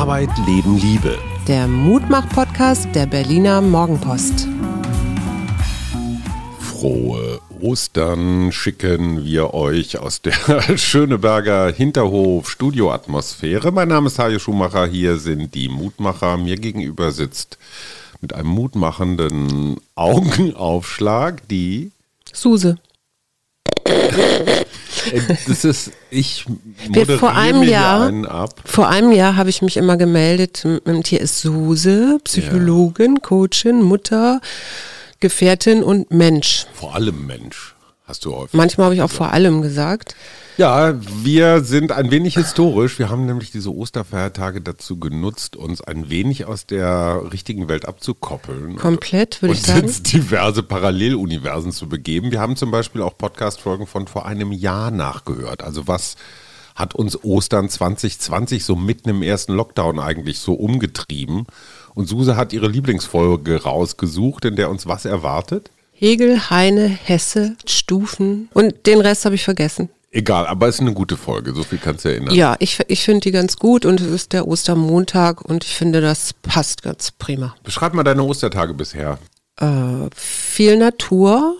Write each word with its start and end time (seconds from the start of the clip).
Arbeit, 0.00 0.30
Leben, 0.46 0.78
Liebe. 0.78 1.18
Der 1.46 1.68
Mutmach-Podcast 1.68 2.88
der 2.94 3.04
Berliner 3.04 3.60
Morgenpost. 3.60 4.48
Frohe 6.58 7.38
Ostern 7.60 8.50
schicken 8.50 9.26
wir 9.26 9.52
euch 9.52 9.98
aus 9.98 10.22
der 10.22 10.32
Schöneberger 10.78 11.70
Hinterhof 11.70 12.48
Studioatmosphäre. 12.48 13.72
Mein 13.72 13.88
Name 13.88 14.06
ist 14.06 14.18
Hajo 14.18 14.38
Schumacher, 14.38 14.86
hier 14.86 15.18
sind 15.18 15.54
die 15.54 15.68
Mutmacher. 15.68 16.38
Mir 16.38 16.56
gegenüber 16.56 17.12
sitzt 17.12 17.58
mit 18.22 18.32
einem 18.32 18.48
mutmachenden 18.48 19.82
Augenaufschlag 19.96 21.46
die 21.50 21.92
Suse. 22.32 22.78
Äh, 25.12 25.20
Das 25.46 25.64
ist, 25.64 25.92
ich 26.10 26.44
moderiere 26.86 27.18
vor 27.18 27.34
einem 27.34 27.60
mir 27.60 27.70
Jahr- 27.70 28.06
einen 28.06 28.26
ab. 28.26 28.60
Vor 28.64 28.88
einem 28.88 29.12
Jahr 29.12 29.36
habe 29.36 29.50
ich 29.50 29.62
mich 29.62 29.76
immer 29.76 29.96
gemeldet. 29.96 30.66
Und 30.84 31.06
hier 31.06 31.20
ist 31.20 31.40
Suse, 31.40 32.18
Psychologin, 32.24 33.20
Coachin, 33.22 33.82
Mutter, 33.82 34.40
Gefährtin 35.20 35.82
und 35.82 36.10
Mensch. 36.10 36.66
Vor 36.74 36.94
allem 36.94 37.26
Mensch, 37.26 37.74
hast 38.06 38.24
du 38.24 38.34
häufig. 38.34 38.54
Manchmal 38.54 38.86
habe 38.86 38.94
ich 38.94 39.02
auch 39.02 39.10
vor 39.10 39.32
allem 39.32 39.62
gesagt. 39.62 40.14
Ja, 40.56 40.94
wir 41.22 41.62
sind 41.62 41.92
ein 41.92 42.10
wenig 42.10 42.34
historisch. 42.34 42.98
Wir 42.98 43.08
haben 43.08 43.26
nämlich 43.26 43.50
diese 43.50 43.74
Osterfeiertage 43.74 44.60
dazu 44.60 44.98
genutzt, 44.98 45.56
uns 45.56 45.80
ein 45.80 46.10
wenig 46.10 46.44
aus 46.44 46.66
der 46.66 47.22
richtigen 47.32 47.68
Welt 47.68 47.86
abzukoppeln. 47.86 48.76
Komplett, 48.76 49.40
würde 49.42 49.52
und 49.52 49.58
ich 49.58 49.66
sagen. 49.66 49.80
ins 49.80 50.02
diverse 50.02 50.62
Paralleluniversen 50.62 51.72
zu 51.72 51.88
begeben. 51.88 52.30
Wir 52.30 52.40
haben 52.40 52.56
zum 52.56 52.70
Beispiel 52.70 53.02
auch 53.02 53.16
Podcast-Folgen 53.16 53.86
von 53.86 54.06
vor 54.06 54.26
einem 54.26 54.52
Jahr 54.52 54.90
nachgehört. 54.90 55.62
Also 55.62 55.88
was 55.88 56.16
hat 56.74 56.94
uns 56.94 57.22
Ostern 57.24 57.68
2020 57.68 58.64
so 58.64 58.76
mitten 58.76 59.08
im 59.08 59.22
ersten 59.22 59.54
Lockdown 59.54 59.98
eigentlich 59.98 60.38
so 60.38 60.54
umgetrieben? 60.54 61.46
Und 61.94 62.08
Suse 62.08 62.36
hat 62.36 62.52
ihre 62.52 62.68
Lieblingsfolge 62.68 63.62
rausgesucht, 63.62 64.44
in 64.44 64.56
der 64.56 64.70
uns 64.70 64.86
was 64.86 65.04
erwartet? 65.04 65.70
Hegel, 65.92 66.48
Heine, 66.50 66.86
Hesse, 66.88 67.56
Stufen 67.66 68.48
und 68.54 68.86
den 68.86 69.00
Rest 69.00 69.24
habe 69.24 69.34
ich 69.34 69.44
vergessen. 69.44 69.90
Egal, 70.12 70.46
aber 70.46 70.66
es 70.66 70.76
ist 70.76 70.80
eine 70.80 70.92
gute 70.92 71.16
Folge, 71.16 71.54
so 71.54 71.62
viel 71.62 71.78
kannst 71.78 72.04
du 72.04 72.08
erinnern. 72.08 72.34
Ja, 72.34 72.56
ich, 72.58 72.80
ich 72.88 73.04
finde 73.04 73.20
die 73.20 73.30
ganz 73.30 73.56
gut 73.56 73.86
und 73.86 74.00
es 74.00 74.08
ist 74.08 74.32
der 74.32 74.48
Ostermontag 74.48 75.42
und 75.42 75.64
ich 75.64 75.76
finde, 75.76 76.00
das 76.00 76.32
passt 76.42 76.82
ganz 76.82 77.12
prima. 77.12 77.54
Beschreib 77.62 77.94
mal 77.94 78.02
deine 78.02 78.24
Ostertage 78.24 78.74
bisher. 78.74 79.18
Äh, 79.60 80.08
viel 80.16 80.78
Natur, 80.78 81.54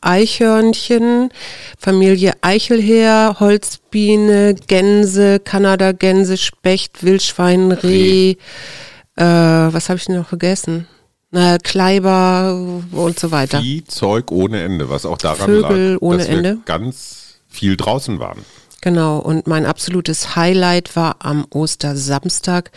Eichhörnchen, 0.00 1.30
Familie 1.78 2.34
Eichelheer, 2.42 3.36
Holzbiene, 3.40 4.54
Gänse, 4.54 5.40
Kanada-Gänse, 5.40 6.36
Specht, 6.36 7.02
Wildschwein, 7.02 7.72
Reh, 7.72 8.36
äh, 9.16 9.24
was 9.24 9.88
habe 9.88 9.98
ich 9.98 10.06
denn 10.06 10.16
noch 10.16 10.28
vergessen? 10.28 10.86
Na, 11.32 11.58
Kleiber 11.58 12.54
und 12.92 13.18
so 13.18 13.30
weiter. 13.30 13.60
Vieh, 13.60 13.84
Zeug 13.84 14.30
ohne 14.30 14.62
Ende, 14.62 14.90
was 14.90 15.06
auch 15.06 15.18
daran 15.18 15.46
Vögel 15.46 15.92
lag, 15.92 16.00
ohne 16.00 16.18
dass 16.18 16.28
wir 16.28 16.36
Ende. 16.36 16.58
ganz 16.64 17.29
viel 17.50 17.76
draußen 17.76 18.18
waren. 18.18 18.44
Genau, 18.80 19.18
und 19.18 19.46
mein 19.46 19.66
absolutes 19.66 20.36
Highlight 20.36 20.96
war 20.96 21.16
am 21.18 21.46
Ostersamstag 21.50 22.70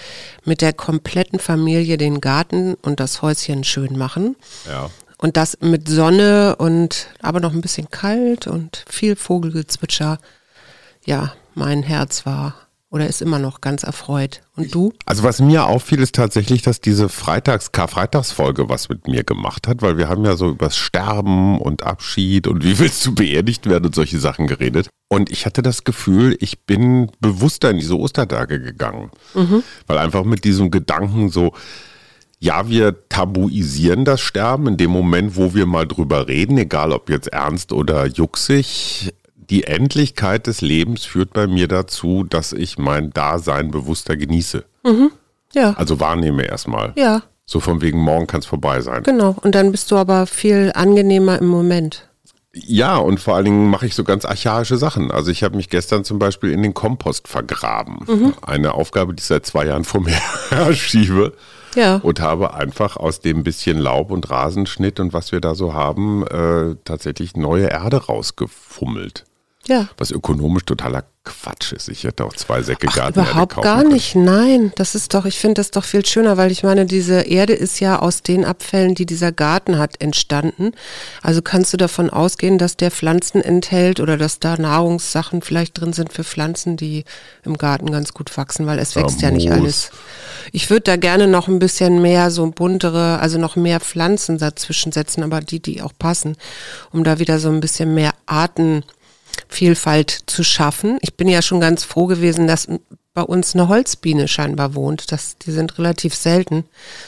mit 0.44 0.62
der 0.62 0.74
kompletten 0.74 1.40
Familie 1.40 1.98
den 1.98 2.20
Garten 2.20 2.74
und 2.82 3.00
das 3.00 3.22
Häuschen 3.22 3.64
schön 3.64 3.98
machen. 3.98 4.36
Ja. 4.68 4.90
Und 5.18 5.38
das 5.38 5.58
mit 5.62 5.88
Sonne 5.88 6.58
und 6.58 7.08
aber 7.22 7.40
noch 7.40 7.54
ein 7.54 7.62
bisschen 7.62 7.90
kalt 7.90 8.48
und 8.48 8.84
viel 8.90 9.16
Vogelgezwitscher. 9.16 10.20
Ja, 11.06 11.34
mein 11.54 11.84
Herz 11.84 12.26
war 12.26 12.56
oder 12.94 13.08
ist 13.08 13.24
immer 13.24 13.40
noch 13.40 13.60
ganz 13.60 13.82
erfreut. 13.82 14.44
Und 14.56 14.76
du? 14.76 14.94
Also 15.08 15.24
was 15.24 15.42
mir 15.42 15.66
auffiel, 15.66 16.00
ist 16.00 16.14
tatsächlich, 16.14 16.62
dass 16.62 16.80
diese 16.80 17.10
Freitags 17.10 17.72
Karfreitagsfolge 17.72 18.70
was 18.70 18.88
mit 18.88 19.08
mir 19.08 19.24
gemacht 19.24 19.68
hat, 19.68 19.82
weil 19.82 19.98
wir 19.98 20.10
haben 20.10 20.24
ja 20.24 20.36
so 20.36 20.52
übers 20.52 20.78
Sterben 20.78 21.60
und 21.60 21.82
Abschied 21.82 22.46
und 22.46 22.64
wie 22.64 22.78
willst 22.78 23.04
du 23.04 23.16
beerdigt 23.16 23.68
werden 23.68 23.86
und 23.86 23.96
solche 23.96 24.20
Sachen 24.20 24.46
geredet. 24.46 24.90
Und 25.08 25.32
ich 25.32 25.48
hatte 25.48 25.64
das 25.64 25.84
Gefühl, 25.84 26.38
ich 26.40 26.66
bin 26.68 27.10
bewusster 27.20 27.72
in 27.72 27.80
diese 27.80 27.98
Ostertage 27.98 28.62
gegangen, 28.62 29.10
weil 29.88 29.98
einfach 29.98 30.24
mit 30.24 30.44
diesem 30.44 30.70
Gedanken 30.70 31.30
so, 31.30 31.54
ja, 32.40 32.70
wir 32.70 33.08
tabuisieren 33.10 34.06
das 34.06 34.22
Sterben 34.22 34.68
in 34.68 34.78
dem 34.78 34.92
Moment, 34.92 35.36
wo 35.36 35.56
wir 35.56 35.66
mal 35.66 35.88
drüber 35.88 36.28
reden, 36.28 36.60
egal 36.60 36.92
ob 36.92 37.10
jetzt 37.10 37.30
ernst 37.30 37.74
oder 37.74 38.06
jucksig. 38.06 39.14
Die 39.54 39.66
Endlichkeit 39.66 40.48
des 40.48 40.62
Lebens 40.62 41.06
führt 41.06 41.32
bei 41.32 41.46
mir 41.46 41.68
dazu, 41.68 42.24
dass 42.24 42.54
ich 42.54 42.80
mein 42.80 43.12
Dasein 43.12 43.70
bewusster 43.70 44.18
genieße. 44.18 44.66
Ja, 45.54 45.74
Also 45.78 46.00
wahrnehme 46.00 46.44
erstmal. 46.44 46.92
ja, 46.96 47.22
So 47.46 47.60
von 47.60 47.80
wegen, 47.84 48.00
morgen 48.00 48.26
kann 48.26 48.40
es 48.40 48.48
vorbei 48.48 48.82
sein. 48.82 49.04
genau. 49.04 49.36
Und 49.44 49.54
dann 49.54 49.72
bist 49.72 49.92
du 49.92 49.98
aber 49.98 50.26
viel 50.26 50.72
angenehmer 50.74 51.38
im 51.38 51.46
Moment. 51.46 52.10
Ja, 52.56 52.98
und 52.98 53.20
vor 53.20 53.36
allen 53.36 53.46
Dingen 53.46 53.70
mache 53.70 53.86
ich 53.86 53.94
so 53.94 54.04
ganz 54.04 54.26
archaische 54.26 54.78
Sachen. 54.78 55.12
Also 55.12 55.30
ich 55.30 55.44
habe 55.44 55.56
mich 55.56 55.70
gestern 55.70 56.04
zum 56.04 56.18
Beispiel 56.18 56.52
in 56.52 56.64
den 56.64 56.74
Kompost 56.74 57.28
vergraben. 57.28 58.34
Eine 58.42 58.74
Aufgabe, 58.74 59.14
die 59.14 59.22
ich 59.22 59.28
seit 59.28 59.46
zwei 59.46 59.68
Jahren 59.68 59.84
vor 59.84 60.02
mir 60.02 60.18
herschiebe. 60.50 61.34
Ja. 61.76 61.98
Und 61.98 62.22
habe 62.22 62.56
einfach 62.56 62.98
aus 62.98 63.20
dem 63.20 63.44
bisschen 63.44 63.78
Laub 63.78 64.10
und 64.10 64.32
Rasenschnitt 64.32 65.00
und 65.00 65.14
was 65.14 65.32
wir 65.32 65.42
da 65.42 65.54
so 65.54 65.76
haben, 65.76 66.26
äh, 66.26 66.76
tatsächlich 66.86 67.36
neue 67.36 67.68
Erde 67.68 67.98
rausgefummelt. 68.06 69.26
Ja. 69.68 69.88
Was 69.98 70.12
ökonomisch 70.12 70.64
totaler 70.66 71.06
Quatsch 71.24 71.72
ist. 71.72 71.88
Ich 71.88 72.04
hätte 72.04 72.26
auch 72.26 72.34
zwei 72.34 72.62
Säcke 72.64 72.88
Ach, 72.90 72.96
Gartenerde 72.96 73.32
überhaupt 73.32 73.62
gar 73.62 73.78
können. 73.78 73.94
nicht. 73.94 74.14
Nein, 74.14 74.74
das 74.76 74.94
ist 74.94 75.14
doch, 75.14 75.24
ich 75.24 75.40
finde 75.40 75.56
das 75.56 75.72
doch 75.72 75.86
viel 75.86 76.06
schöner, 76.06 76.36
weil 76.36 76.52
ich 76.52 76.64
meine, 76.64 76.86
diese 76.86 77.22
Erde 77.22 77.54
ist 77.54 77.80
ja 77.80 78.00
aus 78.00 78.24
den 78.24 78.44
Abfällen, 78.44 78.94
die 78.94 79.06
dieser 79.06 79.32
Garten 79.32 79.78
hat, 79.78 80.02
entstanden. 80.02 80.72
Also 81.22 81.42
kannst 81.42 81.72
du 81.72 81.78
davon 81.78 82.10
ausgehen, 82.10 82.58
dass 82.58 82.76
der 82.76 82.92
Pflanzen 82.92 83.42
enthält 83.42 84.02
oder 84.02 84.18
dass 84.18 84.40
da 84.40 84.58
Nahrungssachen 84.58 85.42
vielleicht 85.42 85.80
drin 85.80 85.94
sind 85.94 86.12
für 86.12 86.26
Pflanzen, 86.26 86.76
die 86.76 87.06
im 87.46 87.58
Garten 87.58 87.90
ganz 87.90 88.14
gut 88.14 88.36
wachsen, 88.36 88.66
weil 88.66 88.80
es 88.80 88.98
wächst 88.98 89.22
ja, 89.22 89.32
nicht 89.32 89.48
Moos. 89.48 89.58
alles. 89.58 89.92
Ich 90.52 90.70
würde 90.70 90.82
da 90.82 90.96
gerne 90.98 91.28
noch 91.28 91.48
ein 91.48 91.60
bisschen 91.60 92.02
mehr 92.02 92.32
so 92.32 92.46
buntere, 92.52 93.20
also 93.20 93.38
noch 93.38 93.56
mehr 93.56 93.80
Pflanzen 93.80 94.40
dazwischen 94.40 94.92
setzen, 94.92 95.24
aber 95.24 95.40
die, 95.40 95.62
die 95.62 95.82
auch 95.82 95.94
passen, 95.98 96.36
um 96.92 97.06
da 97.06 97.20
wieder 97.20 97.40
so 97.40 97.48
ein 97.48 97.62
bisschen 97.62 97.94
mehr 97.94 98.12
Arten 98.26 98.84
Vielfalt 99.54 100.24
zu 100.26 100.44
schaffen. 100.44 100.98
Ich 101.02 101.16
bin 101.16 101.28
ja 101.28 101.42
schon 101.42 101.60
ganz 101.60 101.84
froh 101.84 102.08
gewesen, 102.08 102.48
dass 102.48 102.68
bei 103.14 103.22
uns 103.22 103.54
eine 103.54 103.68
Holzbiene 103.68 104.28
scheinbar 104.28 104.74
wohnt. 104.74 105.12
Das, 105.12 105.38
die 105.38 105.52
sind 105.52 105.78
relativ 105.78 106.16
selten, 106.16 106.66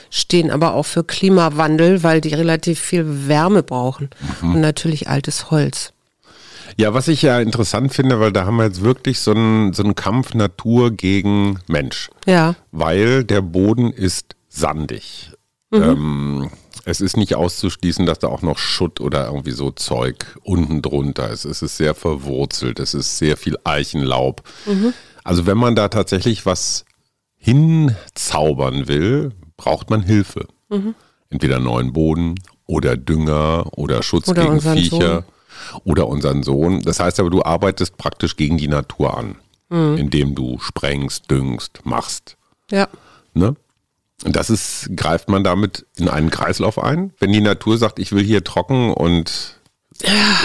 stehen 0.10 0.52
aber 0.52 0.76
auch 0.76 0.86
für 0.86 1.04
Klimawandel, 1.04 2.04
weil 2.04 2.22
die 2.22 2.34
relativ 2.34 2.80
viel 2.80 3.28
Wärme 3.28 3.64
brauchen 3.64 4.10
und 4.42 4.62
natürlich 4.62 5.10
altes 5.10 5.50
Holz. 5.50 5.94
Ja, 6.78 6.94
was 6.94 7.08
ich 7.08 7.22
ja 7.22 7.40
interessant 7.40 7.94
finde, 7.94 8.20
weil 8.20 8.32
da 8.32 8.46
haben 8.46 8.58
wir 8.58 8.66
jetzt 8.66 8.82
wirklich 8.82 9.20
so 9.20 9.32
einen, 9.32 9.74
so 9.74 9.84
einen 9.84 9.96
Kampf 9.96 10.34
Natur 10.34 10.92
gegen 10.92 11.60
Mensch. 11.68 12.10
Ja, 12.26 12.56
Weil 12.72 13.24
der 13.24 13.42
Boden 13.42 13.92
ist 13.92 14.36
sandig. 14.50 15.32
Ähm, 15.72 16.50
es 16.86 17.02
ist 17.02 17.18
nicht 17.18 17.36
auszuschließen, 17.36 18.06
dass 18.06 18.20
da 18.20 18.28
auch 18.28 18.44
noch 18.44 18.60
Schutt 18.60 19.02
oder 19.02 19.26
irgendwie 19.26 19.52
so 19.52 19.72
Zeug 19.72 20.38
unten 20.44 20.84
drunter 20.84 21.30
ist. 21.32 21.44
Es 21.44 21.62
ist 21.64 21.78
sehr 21.78 21.96
verwurzelt, 21.96 22.80
es 22.80 22.94
ist 22.94 23.18
sehr 23.18 23.38
viel 23.38 23.58
Eichenlaub. 23.64 24.44
Also 25.24 25.48
wenn 25.48 25.58
man 25.58 25.76
da 25.76 25.88
tatsächlich 25.90 26.46
was 26.46 26.86
hinzaubern 27.38 28.88
will, 28.88 29.32
braucht 29.58 29.90
man 29.90 30.04
Hilfe. 30.04 30.48
Entweder 31.30 31.60
neuen 31.60 31.92
Boden 31.92 32.36
oder 32.68 32.96
Dünger 32.96 33.66
oder 33.76 34.04
Schutz 34.04 34.28
Oder 34.30 34.44
gegen 34.44 34.62
Viecher 34.62 35.26
oder 35.84 36.08
unseren 36.08 36.44
Sohn. 36.44 36.82
Das 36.82 37.00
heißt 37.00 37.20
aber, 37.20 37.32
du 37.32 37.44
arbeitest 37.44 37.98
praktisch 37.98 38.36
gegen 38.36 38.58
die 38.58 38.68
Natur 38.68 39.18
an, 39.18 39.36
indem 39.70 40.36
du 40.36 40.60
sprengst, 40.60 41.32
düngst, 41.32 41.84
machst. 41.84 42.38
ja. 42.72 42.88
Ne? 43.34 43.56
Und 44.24 44.36
das 44.36 44.50
ist, 44.50 44.90
greift 44.96 45.30
man 45.30 45.44
damit 45.44 45.86
in 45.98 46.08
einen 46.08 46.30
Kreislauf 46.30 46.82
ein? 46.82 47.14
Wenn 47.20 47.32
die 47.32 47.42
Natur 47.42 47.78
sagt, 47.78 48.00
ich 48.00 48.12
will 48.12 48.24
hier 48.24 48.44
trocken 48.44 48.94
und 48.94 49.60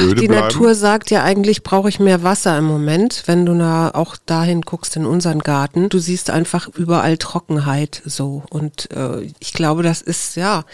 öde 0.00 0.20
Die 0.20 0.28
bleiben? 0.28 0.42
Natur 0.42 0.74
sagt 0.74 1.10
ja 1.10 1.22
eigentlich, 1.22 1.62
brauche 1.62 1.88
ich 1.88 1.98
mehr 1.98 2.22
Wasser 2.22 2.56
im 2.56 2.64
Moment. 2.64 3.24
Wenn 3.26 3.46
du 3.46 3.54
na, 3.54 3.94
auch 3.94 4.16
dahin 4.16 4.62
guckst 4.62 4.96
in 4.96 5.06
unseren 5.06 5.40
Garten, 5.40 5.88
du 5.88 5.98
siehst 5.98 6.30
einfach 6.30 6.68
überall 6.68 7.16
Trockenheit 7.16 8.02
so. 8.04 8.42
Und 8.50 8.90
äh, 8.92 9.22
ich 9.40 9.52
glaube, 9.52 9.82
das 9.82 10.02
ist, 10.02 10.36
ja, 10.36 10.64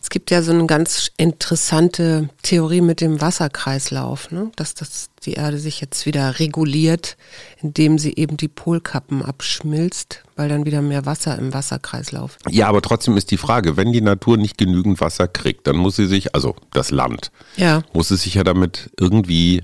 es 0.00 0.10
gibt 0.10 0.30
ja 0.30 0.42
so 0.42 0.52
eine 0.52 0.66
ganz 0.66 1.10
interessante 1.16 2.28
Theorie 2.42 2.80
mit 2.80 3.00
dem 3.00 3.20
Wasserkreislauf, 3.20 4.30
ne? 4.30 4.50
dass 4.56 4.74
das 4.74 5.09
die 5.26 5.34
Erde 5.34 5.58
sich 5.58 5.80
jetzt 5.80 6.06
wieder 6.06 6.38
reguliert, 6.38 7.16
indem 7.60 7.98
sie 7.98 8.14
eben 8.16 8.36
die 8.38 8.48
Polkappen 8.48 9.22
abschmilzt, 9.22 10.22
weil 10.36 10.48
dann 10.48 10.64
wieder 10.64 10.80
mehr 10.80 11.04
Wasser 11.04 11.38
im 11.38 11.52
Wasserkreislauf. 11.52 12.38
Ja, 12.48 12.68
aber 12.68 12.80
trotzdem 12.80 13.16
ist 13.18 13.30
die 13.30 13.36
Frage, 13.36 13.76
wenn 13.76 13.92
die 13.92 14.00
Natur 14.00 14.38
nicht 14.38 14.56
genügend 14.56 15.00
Wasser 15.00 15.28
kriegt, 15.28 15.66
dann 15.66 15.76
muss 15.76 15.96
sie 15.96 16.06
sich, 16.06 16.34
also 16.34 16.56
das 16.72 16.90
Land, 16.90 17.30
Ja. 17.56 17.82
muss 17.92 18.10
es 18.10 18.22
sich 18.22 18.34
ja 18.34 18.44
damit 18.44 18.90
irgendwie 18.98 19.62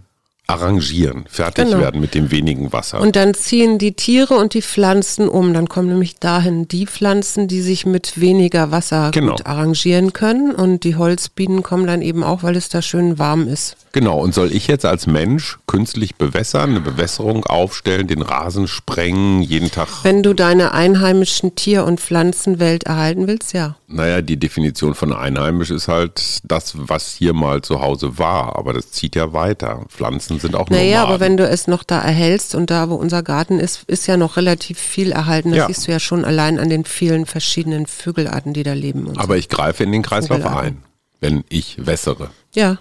arrangieren, 0.49 1.25
fertig 1.29 1.65
Genau. 1.65 1.79
werden 1.81 2.01
mit 2.01 2.15
dem 2.15 2.31
wenigen 2.31 2.73
Wasser. 2.73 3.01
Und 3.01 3.17
dann 3.17 3.35
ziehen 3.35 3.79
die 3.79 3.95
Tiere 3.95 4.35
und 4.35 4.55
die 4.55 4.63
Pflanzen 4.63 5.29
um. 5.29 5.53
Dann 5.53 5.69
kommen 5.69 5.89
nämlich 5.89 6.21
dahin 6.21 6.69
die 6.69 6.87
Pflanzen, 6.87 7.49
die 7.49 7.63
sich 7.63 7.85
mit 7.85 8.21
weniger 8.21 8.71
Wasser 8.71 9.11
Genau. 9.11 9.33
gut 9.33 9.47
arrangieren 9.47 10.13
können. 10.13 10.55
Und 10.55 10.85
die 10.85 10.95
Holzbienen 10.95 11.65
kommen 11.65 11.87
dann 11.89 12.01
eben 12.01 12.23
auch, 12.23 12.45
weil 12.45 12.55
es 12.57 12.69
da 12.69 12.81
schön 12.81 13.19
warm 13.19 13.49
ist. 13.49 13.77
Genau, 13.97 14.19
und 14.19 14.35
soll 14.35 14.53
ich 14.53 14.67
jetzt 14.67 14.85
als 14.85 15.07
Mensch 15.07 15.57
künstlich 15.67 16.17
bewässern, 16.17 16.69
eine 16.69 16.81
Bewässerung 16.81 17.47
aufstellen, 17.47 18.07
den 18.07 18.21
Rasen 18.21 18.69
sprengen, 18.69 19.41
jeden 19.41 19.71
Tag? 19.71 19.89
Wenn 20.03 20.23
du 20.23 20.35
deine 20.35 20.73
einheimischen 20.73 21.55
Tier- 21.55 21.87
und 21.87 21.99
Pflanzenwelt 21.99 22.85
erhalten 22.85 23.27
willst, 23.27 23.55
ja. 23.55 23.77
Naja, 23.89 24.21
die 24.21 24.37
Definition 24.37 24.95
von 24.95 25.15
einheimisch 25.15 25.71
ist 25.71 25.89
halt 25.89 26.41
das, 26.45 26.75
was 26.77 27.15
hier 27.15 27.33
mal 27.33 27.63
zu 27.63 27.81
Hause 27.81 28.19
war, 28.19 28.57
aber 28.57 28.75
das 28.75 28.91
zieht 28.91 29.17
ja 29.17 29.33
weiter. 29.33 29.87
Pflanzen 29.89 30.39
sind 30.41 30.57
auch 30.57 30.69
Naja, 30.69 30.97
Nomaden. 31.01 31.15
aber 31.15 31.21
wenn 31.21 31.37
du 31.39 31.49
es 31.49 31.67
noch 31.67 31.83
da 31.83 31.99
erhältst 31.99 32.55
und 32.55 32.71
da, 32.71 32.91
wo 32.91 32.97
unser 32.97 33.23
Garten 33.23 33.59
ist, 33.59 33.85
ist 33.87 34.07
ja 34.07 34.19
noch 34.19 34.37
relativ 34.37 34.79
viel 34.79 35.11
erhalten. 35.11 35.53
Das 35.53 35.57
Ja. 35.61 35.67
siehst 35.69 35.89
du 35.89 35.93
ja 35.93 36.01
schon 36.01 36.27
allein 36.27 36.59
an 36.59 36.69
den 36.69 36.85
vielen 36.85 37.25
verschiedenen 37.25 37.87
Vögelarten, 37.87 38.53
die 38.53 38.63
da 38.63 38.75
leben. 38.75 39.07
Und 39.07 39.15
so. 39.15 39.21
Aber 39.23 39.39
ich 39.39 39.49
greife 39.49 39.85
in 39.85 39.93
den 39.93 40.03
Kreislauf 40.03 40.43
Vogelarten. 40.43 40.67
ein, 40.69 40.83
wenn 41.21 41.45
ich 41.49 41.79
wässere. 41.87 42.29
ja, 42.55 42.77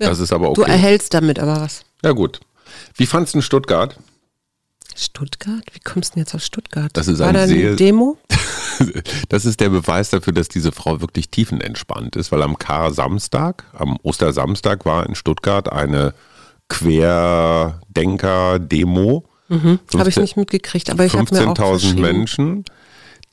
Ja, 0.00 0.08
das 0.08 0.18
ist 0.18 0.32
aber 0.32 0.52
Du 0.54 0.62
okay. 0.62 0.72
erhältst 0.72 1.14
damit 1.14 1.38
aber 1.38 1.60
was. 1.60 1.84
Ja 2.02 2.10
gut. 2.12 2.40
Wie 2.96 3.06
fandst 3.06 3.34
du 3.34 3.38
in 3.38 3.42
Stuttgart? 3.42 3.96
Stuttgart? 4.96 5.62
Wie 5.72 5.80
kommst 5.80 6.12
du 6.12 6.14
denn 6.14 6.22
jetzt 6.22 6.34
aus 6.34 6.46
Stuttgart? 6.46 6.90
Das 6.92 7.08
ist 7.08 7.18
War 7.18 7.28
ein 7.28 7.34
da 7.34 7.42
eine 7.42 7.76
Demo? 7.76 8.16
Das 9.28 9.44
ist 9.44 9.60
der 9.60 9.68
Beweis 9.68 10.10
dafür, 10.10 10.32
dass 10.32 10.48
diese 10.48 10.72
Frau 10.72 11.00
wirklich 11.00 11.28
tiefenentspannt 11.28 12.16
ist, 12.16 12.32
weil 12.32 12.42
am 12.42 12.58
Kar-Samstag, 12.58 13.62
am 13.72 13.96
Ostersamstag 14.02 14.84
war 14.84 15.06
in 15.06 15.14
Stuttgart 15.14 15.70
eine 15.70 16.12
Querdenker-Demo. 16.68 19.24
Habe 19.96 20.08
ich 20.08 20.16
nicht 20.16 20.36
mitgekriegt, 20.36 20.90
aber 20.90 21.04
ich 21.04 21.14
habe 21.14 21.32
mir 21.32 21.48
auch 21.48 21.54
15.000 21.54 21.78
verschrieben. 21.78 22.00
Menschen, 22.00 22.64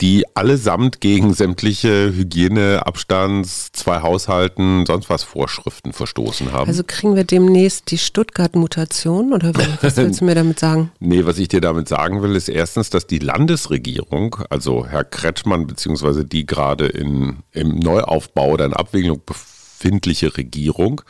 die 0.01 0.25
allesamt 0.35 0.99
gegen 0.99 1.33
sämtliche 1.33 2.11
Hygiene, 2.15 2.85
Abstands, 2.85 3.71
zwei 3.71 4.01
Haushalten, 4.01 4.85
sonst 4.87 5.11
was 5.11 5.23
Vorschriften 5.23 5.93
verstoßen 5.93 6.51
haben. 6.51 6.67
Also 6.67 6.83
kriegen 6.85 7.15
wir 7.15 7.23
demnächst 7.23 7.91
die 7.91 7.99
Stuttgart-Mutation 7.99 9.31
oder 9.31 9.53
was 9.81 9.81
willst 9.97 10.21
du 10.21 10.25
mir 10.25 10.33
damit 10.33 10.59
sagen? 10.59 10.91
Nee, 10.99 11.25
was 11.25 11.37
ich 11.37 11.49
dir 11.49 11.61
damit 11.61 11.87
sagen 11.87 12.23
will, 12.23 12.35
ist 12.35 12.49
erstens, 12.49 12.89
dass 12.89 13.05
die 13.05 13.19
Landesregierung, 13.19 14.37
also 14.49 14.87
Herr 14.87 15.03
Kretschmann, 15.03 15.67
beziehungsweise 15.67 16.25
die 16.25 16.47
gerade 16.47 16.87
in, 16.87 17.43
im 17.51 17.77
Neuaufbau 17.77 18.49
oder 18.49 18.65
in 18.65 18.73
Abwicklung 18.73 19.21
befindliche 19.23 20.35
Regierung, 20.35 21.01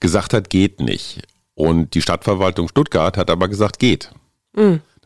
gesagt 0.00 0.34
hat, 0.34 0.50
geht 0.50 0.80
nicht. 0.80 1.22
Und 1.54 1.94
die 1.94 2.02
Stadtverwaltung 2.02 2.68
Stuttgart 2.68 3.16
hat 3.16 3.30
aber 3.30 3.46
gesagt, 3.46 3.78
geht. 3.78 4.10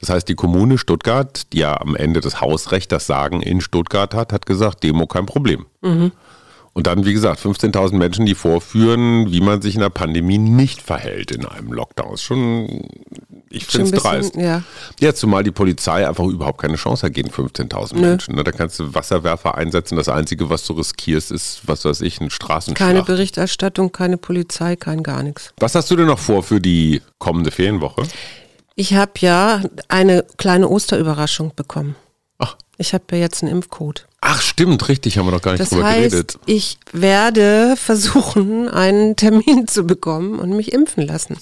Das 0.06 0.14
heißt, 0.14 0.28
die 0.28 0.36
Kommune 0.36 0.78
Stuttgart, 0.78 1.52
die 1.52 1.58
ja 1.58 1.80
am 1.80 1.96
Ende 1.96 2.20
das 2.20 2.40
Hausrecht, 2.40 2.92
das 2.92 3.08
Sagen 3.08 3.42
in 3.42 3.60
Stuttgart 3.60 4.14
hat, 4.14 4.32
hat 4.32 4.46
gesagt, 4.46 4.84
Demo 4.84 5.08
kein 5.08 5.26
Problem. 5.26 5.66
Und 6.72 6.86
dann, 6.86 7.04
wie 7.04 7.12
gesagt, 7.12 7.40
15.000 7.40 7.96
Menschen, 7.96 8.24
die 8.24 8.36
vorführen, 8.36 9.32
wie 9.32 9.40
man 9.40 9.62
sich 9.62 9.74
in 9.74 9.80
der 9.80 9.90
Pandemie 9.90 10.38
nicht 10.38 10.80
verhält 10.80 11.32
in 11.32 11.44
einem 11.44 11.72
Lockdown. 11.72 12.14
Ist 12.14 12.22
schon, 12.22 12.86
ich 13.50 13.66
finde 13.66 13.96
es 13.96 14.02
dreist. 14.02 14.36
ja. 14.36 14.62
Ja, 15.00 15.12
zumal 15.12 15.42
die 15.42 15.50
Polizei 15.50 16.06
einfach 16.06 16.26
überhaupt 16.26 16.60
keine 16.60 16.76
Chance 16.76 17.06
hat 17.06 17.14
gegen 17.14 17.30
15.000 17.30 17.98
Menschen. 17.98 18.36
Ne? 18.36 18.44
Da 18.44 18.52
kannst 18.52 18.78
du 18.78 18.94
Wasserwerfer 18.94 19.56
einsetzen. 19.56 19.96
Das 19.96 20.08
Einzige, 20.08 20.50
was 20.50 20.64
du 20.66 20.74
riskierst, 20.74 21.32
ist, 21.32 21.62
was 21.66 21.84
weiß 21.84 22.00
ich, 22.02 22.20
ein 22.20 22.30
Straßenschlag. 22.30 22.88
Keine 22.88 23.02
Berichterstattung, 23.02 23.90
keine 23.90 24.18
Polizei, 24.18 24.76
kein 24.76 25.02
gar 25.02 25.24
nichts. 25.24 25.52
Was 25.58 25.74
hast 25.74 25.90
du 25.90 25.96
denn 25.96 26.06
noch 26.06 26.20
vor 26.20 26.44
für 26.44 26.60
die 26.60 27.02
kommende 27.18 27.50
Ferienwoche? 27.50 28.02
Ich 28.78 28.94
habe 28.94 29.12
ja 29.20 29.62
eine 29.88 30.24
kleine 30.36 30.68
Osterüberraschung 30.68 31.52
bekommen. 31.56 31.96
Ach. 32.38 32.56
Ich 32.76 32.92
habe 32.92 33.04
ja 33.12 33.18
jetzt 33.18 33.42
einen 33.42 33.50
Impfcode. 33.52 34.06
Ach, 34.20 34.42
stimmt, 34.42 34.88
richtig, 34.88 35.16
haben 35.16 35.26
wir 35.26 35.30
noch 35.32 35.40
gar 35.40 35.52
nicht 35.52 35.62
Das 35.62 35.70
drüber 35.70 35.86
heißt, 35.86 36.10
geredet. 36.10 36.38
ich 36.44 36.78
werde 36.92 37.74
versuchen, 37.76 38.68
einen 38.82 39.16
Termin 39.16 39.66
zu 39.66 39.84
bekommen 39.84 40.38
und 40.38 40.50
mich 40.54 40.72
impfen 40.72 41.06
lassen. 41.06 41.38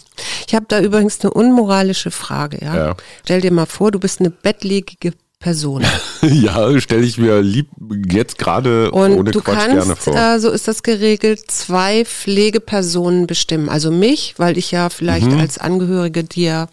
Ich 0.47 0.55
habe 0.55 0.67
da 0.69 0.81
übrigens 0.81 1.21
eine 1.23 1.33
unmoralische 1.33 2.13
Frage. 2.13 2.59
Ja? 2.65 2.77
Ja. 2.77 2.97
Stell 3.25 3.41
dir 3.41 3.51
mal 3.53 3.67
vor, 3.67 3.91
du 3.91 3.99
bist 3.99 4.21
eine 4.21 4.31
bettlägige 4.31 5.13
Person. 5.41 5.83
ja, 6.23 6.81
stelle 6.81 7.03
ich 7.05 7.19
mir 7.19 7.41
lieb 7.43 7.67
jetzt 8.11 8.39
gerade 8.39 8.91
ohne 8.93 9.25
du 9.25 9.41
Quatsch 9.41 9.67
gerne 9.67 9.85
kannst, 9.87 10.03
vor. 10.03 10.17
äh, 10.17 10.39
so 10.39 10.51
ist 10.51 10.69
das 10.69 10.83
geregelt, 10.85 11.51
zwei 11.51 12.05
Pflegepersonen 12.05 13.27
bestimmen. 13.27 13.69
Also 13.69 13.91
mich, 13.91 14.35
weil 14.37 14.57
ich 14.57 14.71
ja 14.71 14.89
vielleicht 14.89 15.27
Mhm. 15.27 15.39
als 15.41 15.59
Angehörige 15.59 16.23
dir 16.25 16.69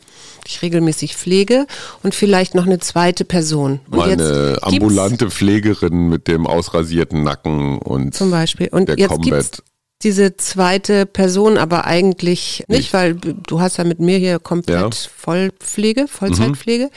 ich 0.48 0.62
regelmäßig 0.62 1.16
pflege 1.16 1.66
und 2.04 2.16
vielleicht 2.16 2.56
noch 2.56 2.66
eine 2.66 2.80
zweite 2.80 3.26
Person. 3.26 3.80
Und 3.90 3.98
Meine 3.98 4.58
ambulante 4.62 5.30
Pflegerin 5.30 6.10
mit 6.10 6.28
dem 6.28 6.48
ausrasierten 6.48 7.24
Nacken 7.24 7.78
und 7.80 8.14
Zum 8.16 8.32
Beispiel. 8.32 8.68
Und 8.72 8.90
der 8.90 8.98
jetzt 8.98 9.12
Combat. 9.12 9.64
diese 10.04 10.36
zweite 10.38 11.06
Person 11.06 11.58
aber 11.58 11.86
eigentlich 11.86 12.64
nicht, 12.68 12.80
Nicht. 12.80 12.94
weil 12.94 13.14
du 13.16 13.62
hast 13.62 13.78
ja 13.78 13.84
mit 13.84 14.00
mir 14.00 14.18
hier 14.18 14.40
komplett 14.40 14.80
Ja. 14.80 14.88
Mhm. 14.88 14.92
Vollpflege, 15.18 16.08
Vollzeitpflege. 16.08 16.90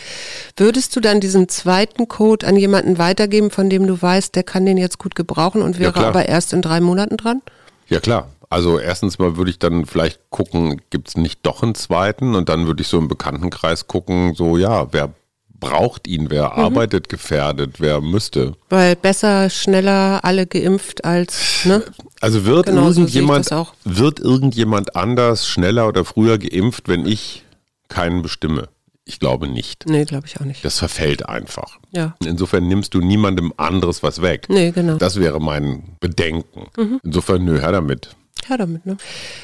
Würdest 0.57 0.97
du 0.97 1.01
dann 1.01 1.21
diesen 1.21 1.49
zweiten 1.49 2.09
Code 2.09 2.47
an 2.47 2.57
jemanden 2.57 2.97
weitergeben, 2.99 3.51
von 3.51 3.69
dem 3.69 3.87
du 3.87 4.01
weißt, 4.01 4.35
der 4.35 4.43
kann 4.43 4.65
den 4.65 4.79
jetzt 4.79 4.99
gut 4.99 5.15
gebrauchen 5.15 5.61
und 5.63 5.79
wäre 5.79 5.93
klar. 5.93 6.07
aber 6.07 6.27
erst 6.29 6.53
in 6.53 6.63
drei 6.63 6.81
Monaten 6.81 7.17
dran? 7.19 7.43
Ja 7.89 8.01
klar. 8.01 8.31
Also 8.55 8.79
erstens 8.79 9.19
mal 9.19 9.37
würde 9.37 9.51
ich 9.51 9.59
dann 9.59 9.85
vielleicht 9.85 10.21
gucken, 10.31 10.81
gibt 10.91 11.09
es 11.09 11.17
nicht 11.17 11.41
doch 11.43 11.65
einen 11.65 11.75
zweiten 11.75 12.37
und 12.37 12.49
dann 12.49 12.69
würde 12.69 12.83
ich 12.83 12.87
so 12.89 12.99
im 12.99 13.09
Bekanntenkreis 13.09 13.89
gucken, 13.89 14.35
so 14.37 14.57
ja, 14.57 14.93
wer 14.93 15.13
braucht 15.59 16.07
ihn, 16.07 16.31
wer 16.31 16.53
Mhm. 16.53 16.65
arbeitet 16.65 17.09
gefährdet, 17.09 17.81
wer 17.81 18.01
müsste. 18.01 18.53
Weil 18.69 18.95
besser, 18.95 19.51
schneller 19.51 20.21
alle 20.25 20.47
geimpft 20.47 21.05
als, 21.05 21.65
ne? 21.65 21.83
Also 22.21 22.45
wird 22.45 22.67
Genau, 22.67 22.93
so 22.93 23.01
irgendjemand 23.01 23.53
auch. 23.53 23.75
wird 23.85 24.21
irgendjemand 24.21 24.95
anders 24.95 25.49
schneller 25.49 25.89
oder 25.89 26.05
früher 26.05 26.39
geimpft, 26.39 26.87
wenn 26.87 27.07
ich 27.07 27.43
keinen 27.89 28.23
bestimme? 28.23 28.69
Ich 29.05 29.19
glaube 29.19 29.49
nicht. 29.49 29.85
Nee, 29.89 30.05
glaube 30.05 30.29
ich 30.29 30.41
auch 30.41 30.45
nicht. 30.45 30.65
Das 30.65 30.79
verfällt 30.79 31.29
einfach. 31.29 31.79
Ja. 31.91 32.15
Insofern 32.25 32.69
nimmst 32.69 32.95
du 32.95 33.01
niemandem 33.01 33.53
anderes 33.57 34.05
was 34.05 34.23
weg. 34.23 34.47
Nee, 34.49 34.71
genau. 34.71 34.95
Das 34.97 35.19
wäre 35.19 35.41
mein 35.41 35.97
Bedenken. 35.99 36.69
Mhm. 36.77 37.01
Insofern, 37.03 37.45
nö, 37.45 37.61
her 37.61 37.73
damit. 37.73 38.15
Ja, 38.49 38.57
damit, 38.57 38.85
ne? 38.87 38.97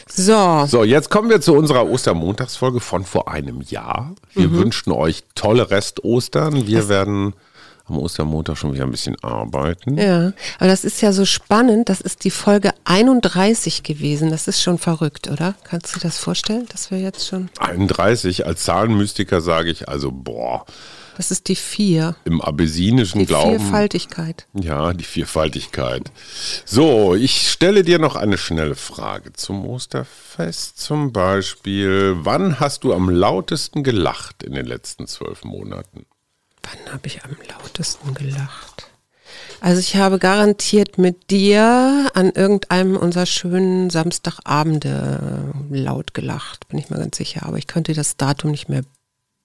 So. 0.09 0.65
So, 0.67 0.85
jetzt 0.85 1.11
kommen 1.11 1.31
wir 1.31 1.41
zu 1.41 1.55
unserer 1.55 1.89
Ostermontagsfolge 1.89 2.81
von 2.81 3.05
vor 3.05 3.29
einem 3.31 3.61
Jahr. 3.63 4.15
Wir 4.35 4.49
Mhm. 4.49 4.59
wünschen 4.59 4.93
euch 4.93 5.23
tolle 5.35 5.71
Rest-Ostern. 5.71 6.67
Wir 6.67 6.89
werden 6.89 7.35
am 7.87 7.99
Ostermontag 7.99 8.57
schon 8.57 8.73
wieder 8.73 8.85
ein 8.85 8.91
bisschen 8.93 9.17
arbeiten. 9.23 9.99
Ja, 9.99 10.33
aber 10.59 10.69
das 10.69 10.85
ist 10.85 11.01
ja 11.03 11.13
so 11.13 11.25
spannend. 11.25 11.89
Das 11.89 12.01
ist 12.01 12.23
die 12.25 12.31
Folge 12.31 12.71
31 12.85 13.83
gewesen. 13.83 14.31
Das 14.31 14.47
ist 14.47 14.63
schon 14.63 14.79
verrückt, 14.79 15.29
oder? 15.29 15.55
Kannst 15.65 15.95
du 15.95 15.99
dir 15.99 16.07
das 16.07 16.19
vorstellen, 16.19 16.67
dass 16.71 16.91
wir 16.93 16.99
jetzt 17.01 17.27
schon. 17.27 17.49
31, 17.59 18.47
als 18.47 18.65
Zahlenmystiker 18.65 19.41
sage 19.41 19.71
ich 19.71 19.89
also, 19.89 20.11
boah, 20.13 20.67
Das 21.21 21.31
ist 21.31 21.49
die 21.49 21.55
vier. 21.55 22.17
im 22.25 22.41
abessinischen 22.41 23.19
Die 23.19 23.27
Glauben. 23.27 23.59
Vielfaltigkeit. 23.59 24.47
Ja, 24.55 24.95
die 24.95 25.05
Vierfaltigkeit. 25.05 26.11
So, 26.65 27.15
ich 27.15 27.51
stelle 27.51 27.83
dir 27.83 27.99
noch 27.99 28.17
eine 28.17 28.39
schnelle 28.39 28.75
Frage 28.75 29.35
zum 29.35 29.67
Osterfest. 29.67 30.81
Zum 30.81 31.13
Beispiel, 31.13 32.17
wann 32.21 32.59
hast 32.59 32.85
du 32.85 32.95
am 32.95 33.11
lautesten 33.11 33.85
gelacht 33.85 34.43
in 34.43 34.55
den 34.55 34.65
letzten 34.65 35.07
zwölf 35.07 35.45
Monaten? 35.45 36.07
Wann 36.63 36.95
habe 36.95 37.07
ich 37.07 37.23
am 37.23 37.37
lautesten 37.51 38.15
gelacht? 38.15 38.89
Also 39.61 39.81
ich 39.81 39.97
habe 39.97 40.19
garantiert 40.19 40.97
mit 40.97 41.31
dir 41.31 42.11
an 42.15 42.31
irgendeinem 42.31 42.97
unserer 42.97 43.27
schönen 43.27 43.91
Samstagabende 43.91 45.53
laut 45.69 46.15
gelacht, 46.15 46.67
bin 46.69 46.79
ich 46.79 46.89
mir 46.89 46.97
ganz 46.97 47.19
sicher. 47.19 47.45
Aber 47.45 47.59
ich 47.59 47.67
könnte 47.67 47.93
das 47.93 48.17
Datum 48.17 48.53
nicht 48.53 48.71
mehr 48.71 48.85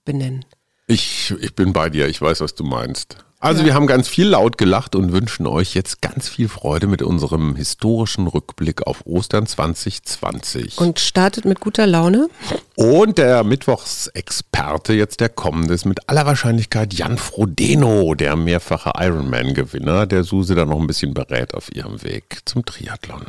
benennen. 0.06 0.46
Ich, 0.88 1.34
ich 1.40 1.54
bin 1.54 1.72
bei 1.72 1.90
dir, 1.90 2.06
ich 2.08 2.20
weiß, 2.22 2.40
was 2.40 2.54
du 2.54 2.62
meinst. 2.64 3.18
Also 3.38 3.60
Ja. 3.60 3.66
wir 3.66 3.74
haben 3.74 3.86
ganz 3.86 4.08
viel 4.08 4.28
laut 4.28 4.56
gelacht 4.56 4.94
und 4.94 5.12
wünschen 5.12 5.46
euch 5.46 5.74
jetzt 5.74 6.00
ganz 6.00 6.28
viel 6.28 6.48
Freude 6.48 6.86
mit 6.86 7.02
unserem 7.02 7.54
historischen 7.54 8.28
Rückblick 8.28 8.86
auf 8.86 9.04
Ostern 9.04 9.46
2020. 9.46 10.78
Und 10.78 10.98
startet 11.00 11.44
mit 11.44 11.60
guter 11.60 11.86
Laune. 11.86 12.28
Und 12.76 13.18
der 13.18 13.44
Mittwochsexperte, 13.44 14.94
jetzt 14.94 15.20
der 15.20 15.28
kommende, 15.28 15.74
ist 15.74 15.84
mit 15.84 16.08
aller 16.08 16.24
Wahrscheinlichkeit 16.24 16.94
Jan 16.94 17.18
Frodeno, 17.18 18.14
der 18.14 18.36
mehrfache 18.36 18.92
Ironman-Gewinner, 18.96 20.06
der 20.06 20.24
Suse 20.24 20.54
dann 20.54 20.68
noch 20.70 20.80
ein 20.80 20.86
bisschen 20.86 21.12
berät 21.12 21.52
auf 21.54 21.70
ihrem 21.74 22.02
Weg 22.04 22.38
zum 22.46 22.64
Triathlon. 22.64 23.26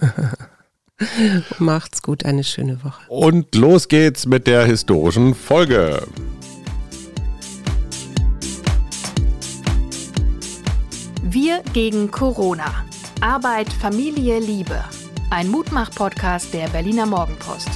Macht's 1.58 2.02
gut, 2.02 2.24
eine 2.24 2.44
schöne 2.44 2.82
Woche. 2.84 3.00
Und 3.08 3.54
los 3.54 3.88
geht's 3.88 4.26
mit 4.26 4.46
der 4.46 4.64
historischen 4.66 5.34
Folge. 5.34 6.06
Wir 11.40 11.62
gegen 11.72 12.10
Corona. 12.10 12.84
Arbeit, 13.20 13.72
Familie, 13.72 14.40
Liebe. 14.40 14.82
Ein 15.30 15.48
Mutmach-Podcast 15.48 16.52
der 16.52 16.66
Berliner 16.70 17.06
Morgenpost. 17.06 17.70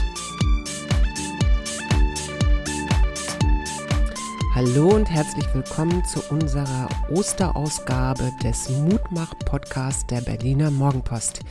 Hallo 4.57 4.89
und 4.89 5.09
herzlich 5.09 5.45
willkommen 5.55 6.05
zu 6.05 6.21
unserer 6.31 6.89
Osterausgabe 7.13 8.33
des 8.43 8.69
Mutmach-Podcasts 8.69 10.09
der 10.09 10.23
Berliner 10.23 10.73
Morgenpost. 10.73 11.43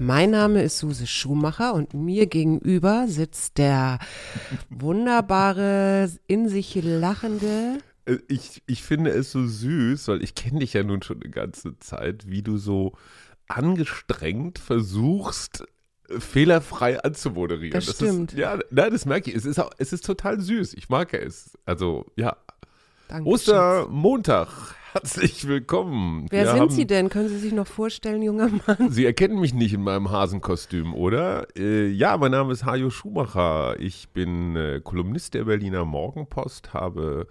Mein 0.00 0.32
Name 0.32 0.62
ist 0.62 0.78
Suse 0.78 1.06
Schumacher 1.06 1.74
und 1.74 1.94
mir 1.94 2.26
gegenüber 2.26 3.04
sitzt 3.06 3.58
der 3.58 4.00
wunderbare, 4.68 6.10
in 6.26 6.48
sich 6.48 6.74
lachende 6.82 7.78
äh, 8.06 8.18
ich, 8.28 8.62
ich 8.66 8.82
finde 8.82 9.10
es 9.10 9.32
so 9.32 9.46
süß, 9.46 10.08
weil 10.08 10.22
ich 10.22 10.34
kenne 10.34 10.60
dich 10.60 10.72
ja 10.72 10.82
nun 10.82 11.02
schon 11.02 11.20
eine 11.22 11.30
ganze 11.30 11.78
Zeit, 11.78 12.28
wie 12.28 12.42
du 12.42 12.58
so 12.58 12.92
angestrengt 13.48 14.58
versuchst, 14.58 15.64
fehlerfrei 16.18 17.02
anzumoderieren. 17.02 17.72
Das, 17.72 17.86
das 17.86 17.96
stimmt. 17.96 18.32
Ist, 18.32 18.38
ja, 18.38 18.58
nein, 18.70 18.92
das 18.92 19.06
merke 19.06 19.30
ich. 19.30 19.36
Es 19.36 19.44
ist, 19.44 19.58
auch, 19.58 19.70
es 19.78 19.92
ist 19.92 20.04
total 20.04 20.40
süß. 20.40 20.74
Ich 20.74 20.88
mag 20.88 21.12
es. 21.14 21.58
Also, 21.64 22.06
ja. 22.16 22.36
Danke, 23.08 23.28
Ostermontag. 23.28 24.76
Herzlich 24.92 25.48
willkommen. 25.48 26.26
Wer 26.28 26.44
Wir 26.44 26.50
sind 26.50 26.60
haben, 26.60 26.70
Sie 26.70 26.86
denn? 26.86 27.08
Können 27.08 27.28
Sie 27.30 27.38
sich 27.38 27.52
noch 27.54 27.66
vorstellen, 27.66 28.20
junger 28.20 28.50
Mann? 28.66 28.90
Sie 28.90 29.06
erkennen 29.06 29.40
mich 29.40 29.54
nicht 29.54 29.72
in 29.72 29.82
meinem 29.82 30.10
Hasenkostüm, 30.10 30.92
oder? 30.92 31.46
Äh, 31.56 31.88
ja, 31.88 32.18
mein 32.18 32.30
Name 32.30 32.52
ist 32.52 32.66
Hajo 32.66 32.90
Schumacher. 32.90 33.80
Ich 33.80 34.10
bin 34.10 34.54
äh, 34.54 34.82
Kolumnist 34.84 35.32
der 35.32 35.44
Berliner 35.44 35.86
Morgenpost, 35.86 36.74
habe 36.74 37.26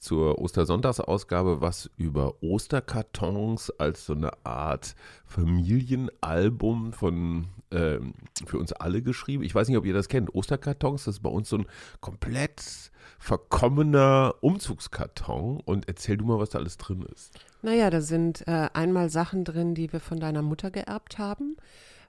zur 0.00 0.38
Ostersonntagsausgabe 0.40 1.60
was 1.60 1.90
über 1.96 2.42
Osterkartons 2.42 3.70
als 3.78 4.06
so 4.06 4.14
eine 4.14 4.30
Art 4.44 4.96
Familienalbum 5.26 6.92
von 6.94 7.48
ähm, 7.70 8.14
für 8.46 8.58
uns 8.58 8.72
alle 8.72 9.02
geschrieben. 9.02 9.44
Ich 9.44 9.54
weiß 9.54 9.68
nicht, 9.68 9.76
ob 9.76 9.84
ihr 9.84 9.94
das 9.94 10.08
kennt. 10.08 10.34
Osterkartons, 10.34 11.04
das 11.04 11.16
ist 11.16 11.22
bei 11.22 11.30
uns 11.30 11.50
so 11.50 11.58
ein 11.58 11.66
komplett 12.00 12.90
verkommener 13.18 14.34
Umzugskarton. 14.40 15.60
Und 15.60 15.86
erzähl 15.86 16.16
du 16.16 16.24
mal, 16.24 16.38
was 16.38 16.50
da 16.50 16.58
alles 16.58 16.78
drin 16.78 17.06
ist. 17.14 17.38
Naja, 17.62 17.90
da 17.90 18.00
sind 18.00 18.48
äh, 18.48 18.70
einmal 18.72 19.10
Sachen 19.10 19.44
drin, 19.44 19.74
die 19.74 19.92
wir 19.92 20.00
von 20.00 20.18
deiner 20.18 20.42
Mutter 20.42 20.70
geerbt 20.70 21.18
haben 21.18 21.56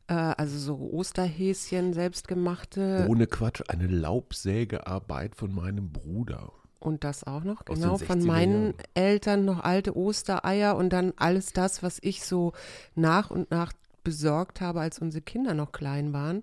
äh, 0.08 0.14
also 0.14 0.58
so 0.58 0.76
Osterhäschen, 0.78 1.94
selbstgemachte. 1.94 3.06
Ohne 3.10 3.28
Quatsch, 3.28 3.62
eine 3.68 3.88
Laubsägearbeit 3.88 5.36
von 5.36 5.54
meinem 5.54 5.92
Bruder. 5.92 6.52
Und 6.82 7.04
das 7.04 7.24
auch 7.24 7.44
noch, 7.44 7.62
Aus 7.68 7.80
genau, 7.80 7.98
von 7.98 8.26
meinen 8.26 8.66
Jahren. 8.66 8.76
Eltern 8.96 9.46
noch 9.46 9.64
alte 9.64 9.96
Ostereier 9.96 10.76
und 10.76 10.90
dann 10.90 11.14
alles 11.16 11.54
das, 11.54 11.84
was 11.84 12.00
ich 12.02 12.24
so 12.24 12.54
nach 12.96 13.30
und 13.30 13.52
nach 13.52 13.72
besorgt 14.04 14.62
habe, 14.62 14.82
als 14.82 15.00
unsere 15.00 15.22
Kinder 15.22 15.54
noch 15.54 15.72
klein 15.72 16.12
waren. 16.12 16.42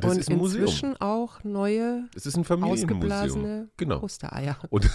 Das 0.00 0.12
und 0.12 0.20
ist 0.20 0.30
ein 0.30 0.38
inzwischen 0.38 0.90
Museum. 0.90 1.00
auch 1.00 1.42
neue 1.42 2.04
es 2.14 2.26
ist 2.26 2.36
ein 2.36 2.62
ausgeblasene 2.62 3.68
genau. 3.78 4.02
Ostereier. 4.02 4.58
Und, 4.70 4.90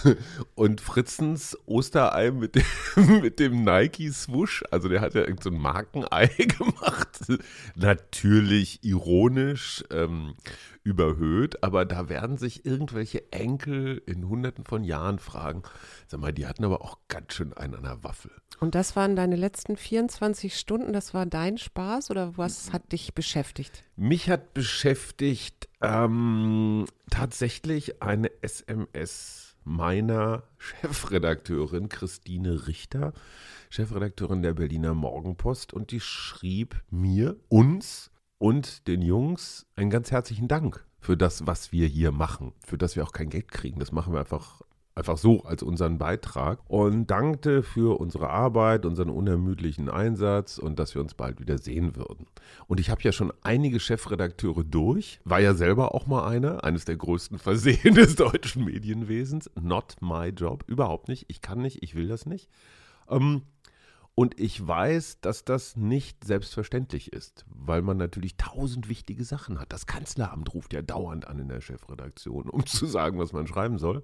und 0.54 0.80
Fritzens 0.80 1.58
Osterei 1.66 2.30
mit 2.30 2.54
dem, 2.54 2.64
mit 3.20 3.40
dem 3.40 3.64
Nike 3.64 4.10
Swoosh, 4.12 4.62
also 4.70 4.88
der 4.88 5.00
hat 5.00 5.14
ja 5.14 5.24
so 5.40 5.50
ein 5.50 5.58
Markenei 5.58 6.26
gemacht. 6.58 7.18
Natürlich 7.74 8.84
ironisch, 8.84 9.82
ähm, 9.90 10.34
überhöht, 10.84 11.62
aber 11.62 11.84
da 11.84 12.08
werden 12.08 12.36
sich 12.36 12.64
irgendwelche 12.64 13.32
Enkel 13.32 14.02
in 14.06 14.28
hunderten 14.28 14.64
von 14.64 14.84
Jahren 14.84 15.18
fragen, 15.18 15.62
sag 16.06 16.20
mal, 16.20 16.32
die 16.32 16.46
hatten 16.46 16.64
aber 16.64 16.82
auch 16.82 16.98
ganz 17.08 17.34
schön 17.34 17.52
einen 17.52 17.74
an 17.74 17.82
der 17.84 18.04
Waffel. 18.04 18.32
Und 18.60 18.74
das 18.74 18.94
waren 18.94 19.16
deine 19.16 19.36
letzten 19.36 19.76
24 19.76 20.56
Stunden, 20.56 20.92
das 20.92 21.14
war 21.14 21.26
dein 21.26 21.58
Spaß 21.58 22.10
oder 22.10 22.36
was 22.36 22.72
hat 22.72 22.92
dich 22.92 23.12
beschäftigt? 23.12 23.82
Mich 23.96 24.30
hat 24.30 24.54
beschäftigt 24.54 25.68
ähm, 25.80 26.86
tatsächlich 27.10 28.02
eine 28.02 28.30
SMS 28.40 29.56
meiner 29.64 30.44
Chefredakteurin 30.58 31.88
Christine 31.88 32.68
Richter, 32.68 33.12
Chefredakteurin 33.68 34.42
der 34.42 34.54
Berliner 34.54 34.94
Morgenpost, 34.94 35.72
und 35.72 35.90
die 35.90 36.00
schrieb 36.00 36.80
mir, 36.90 37.36
uns, 37.48 38.11
und 38.42 38.88
den 38.88 39.02
Jungs 39.02 39.66
einen 39.76 39.88
ganz 39.88 40.10
herzlichen 40.10 40.48
Dank 40.48 40.84
für 40.98 41.16
das, 41.16 41.46
was 41.46 41.70
wir 41.70 41.86
hier 41.86 42.10
machen, 42.10 42.52
für 42.66 42.76
das 42.76 42.96
wir 42.96 43.04
auch 43.04 43.12
kein 43.12 43.30
Geld 43.30 43.52
kriegen. 43.52 43.78
Das 43.78 43.92
machen 43.92 44.12
wir 44.12 44.18
einfach 44.18 44.62
einfach 44.96 45.16
so 45.16 45.44
als 45.44 45.62
unseren 45.62 45.96
Beitrag 45.96 46.58
und 46.68 47.06
dankte 47.06 47.62
für 47.62 48.00
unsere 48.00 48.30
Arbeit, 48.30 48.84
unseren 48.84 49.10
unermüdlichen 49.10 49.88
Einsatz 49.88 50.58
und 50.58 50.80
dass 50.80 50.92
wir 50.96 51.00
uns 51.00 51.14
bald 51.14 51.38
wieder 51.38 51.56
sehen 51.56 51.94
würden. 51.94 52.26
Und 52.66 52.80
ich 52.80 52.90
habe 52.90 53.00
ja 53.02 53.12
schon 53.12 53.32
einige 53.42 53.78
Chefredakteure 53.78 54.64
durch, 54.64 55.20
war 55.24 55.38
ja 55.38 55.54
selber 55.54 55.94
auch 55.94 56.06
mal 56.08 56.26
einer, 56.26 56.64
eines 56.64 56.84
der 56.84 56.96
größten 56.96 57.38
Versehen 57.38 57.94
des 57.94 58.16
deutschen 58.16 58.64
Medienwesens. 58.64 59.50
Not 59.54 59.94
my 60.00 60.30
job, 60.30 60.64
überhaupt 60.66 61.06
nicht. 61.06 61.26
Ich 61.28 61.42
kann 61.42 61.62
nicht, 61.62 61.80
ich 61.84 61.94
will 61.94 62.08
das 62.08 62.26
nicht. 62.26 62.50
Ähm, 63.08 63.42
und 64.14 64.38
ich 64.38 64.66
weiß, 64.66 65.20
dass 65.20 65.44
das 65.44 65.76
nicht 65.76 66.24
selbstverständlich 66.24 67.12
ist, 67.12 67.46
weil 67.48 67.80
man 67.80 67.96
natürlich 67.96 68.36
tausend 68.36 68.88
wichtige 68.88 69.24
Sachen 69.24 69.58
hat. 69.58 69.72
Das 69.72 69.86
Kanzleramt 69.86 70.52
ruft 70.52 70.74
ja 70.74 70.82
dauernd 70.82 71.26
an 71.26 71.38
in 71.38 71.48
der 71.48 71.62
Chefredaktion, 71.62 72.50
um 72.50 72.66
zu 72.66 72.86
sagen, 72.86 73.18
was 73.18 73.32
man 73.32 73.46
schreiben 73.46 73.78
soll. 73.78 74.02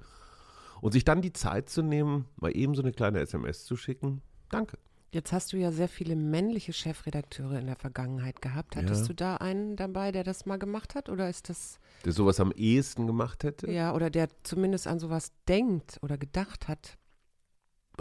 Und 0.80 0.92
sich 0.92 1.04
dann 1.04 1.20
die 1.20 1.32
Zeit 1.32 1.68
zu 1.68 1.82
nehmen, 1.82 2.26
mal 2.36 2.56
eben 2.56 2.74
so 2.74 2.82
eine 2.82 2.92
kleine 2.92 3.20
SMS 3.20 3.64
zu 3.64 3.76
schicken, 3.76 4.22
danke. 4.50 4.78
Jetzt 5.10 5.32
hast 5.32 5.52
du 5.52 5.56
ja 5.56 5.72
sehr 5.72 5.88
viele 5.88 6.16
männliche 6.16 6.74
Chefredakteure 6.74 7.58
in 7.58 7.66
der 7.66 7.76
Vergangenheit 7.76 8.42
gehabt. 8.42 8.76
Hattest 8.76 9.02
ja. 9.02 9.06
du 9.08 9.14
da 9.14 9.36
einen 9.36 9.74
dabei, 9.74 10.12
der 10.12 10.22
das 10.22 10.44
mal 10.44 10.58
gemacht 10.58 10.94
hat? 10.94 11.08
Oder 11.08 11.30
ist 11.30 11.48
das. 11.48 11.80
Der 12.04 12.12
sowas 12.12 12.40
am 12.40 12.52
ehesten 12.52 13.06
gemacht 13.06 13.42
hätte? 13.42 13.70
Ja, 13.70 13.94
oder 13.94 14.10
der 14.10 14.28
zumindest 14.42 14.86
an 14.86 14.98
sowas 14.98 15.32
denkt 15.48 15.98
oder 16.02 16.18
gedacht 16.18 16.68
hat. 16.68 16.98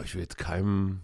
Ich 0.04 0.16
will 0.16 0.22
jetzt 0.22 0.38
keinem 0.38 1.02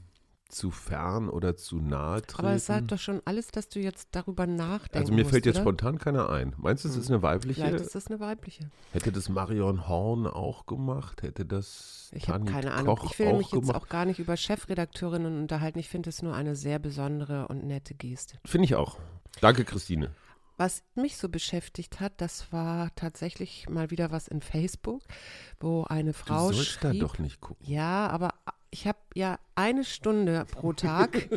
zu 0.54 0.72
fern 0.72 1.30
oder 1.30 1.56
zu 1.56 1.78
nahe 1.78 2.22
treten. 2.22 2.40
Aber 2.40 2.56
es 2.56 2.66
sagt 2.66 2.92
doch 2.92 3.00
schon 3.00 3.22
alles, 3.26 3.48
dass 3.48 3.70
du 3.70 3.80
jetzt 3.80 4.10
darüber 4.12 4.48
nachdenkst. 4.48 4.96
Also 4.96 5.14
mir 5.14 5.24
musst, 5.24 5.32
fällt 5.32 5.46
jetzt 5.46 5.56
oder? 5.58 5.64
spontan 5.64 5.98
keiner 5.98 6.30
ein. 6.30 6.54
Meinst 6.58 6.86
du, 6.86 6.90
es 6.90 6.96
ist 6.96 7.08
hm. 7.08 7.16
eine 7.16 7.24
weibliche? 7.24 7.62
Vielleicht 7.62 7.86
ist 7.86 7.96
es 7.96 8.08
eine 8.08 8.20
weibliche. 8.20 8.70
Hätte 8.92 9.12
das 9.12 9.30
Marion 9.30 9.88
Horn 9.88 10.28
auch 10.28 10.66
gemacht? 10.66 11.24
Hätte 11.24 11.46
das 11.46 12.12
Ich 12.14 12.30
habe 12.30 12.46
keine 12.46 12.74
Ahnung. 12.74 13.00
ich 13.04 13.20
will 13.20 13.34
mich 13.34 13.50
gemacht? 13.50 13.68
jetzt 13.68 13.76
auch 13.76 13.90
gar 13.90 14.06
nicht 14.06 14.20
über 14.20 14.38
Chefredakteurinnen 14.38 15.42
unterhalten. 15.42 15.80
Ich 15.80 15.90
finde 15.90 16.10
es 16.10 16.22
nur 16.22 16.34
eine 16.34 16.56
sehr 16.56 16.80
besondere 16.80 17.48
und 17.48 17.66
nette 17.66 17.94
Geste. 17.94 18.38
Finde 18.46 18.66
ich 18.66 18.76
auch. 18.76 18.98
Danke, 19.42 19.66
Christine. 19.66 20.12
Was 20.56 20.84
mich 20.94 21.18
so 21.18 21.30
beschäftigt 21.30 22.00
hat, 22.00 22.14
das 22.18 22.52
war 22.54 22.94
tatsächlich 22.96 23.68
mal 23.70 23.90
wieder 23.90 24.12
was 24.12 24.28
in 24.28 24.40
Facebook, 24.40 25.02
wo 25.60 25.84
eine 25.86 26.14
Frau 26.14 26.50
du 26.50 26.56
sollst 26.56 26.70
schrieb, 26.70 26.82
da 26.82 26.94
doch 26.94 27.18
nicht 27.18 27.42
gucken. 27.42 27.66
Ja, 27.68 28.08
aber 28.08 28.36
ich 28.74 28.88
habe 28.88 28.98
ja 29.14 29.38
eine 29.54 29.84
Stunde 29.84 30.46
pro 30.50 30.74
Tag. 30.74 31.30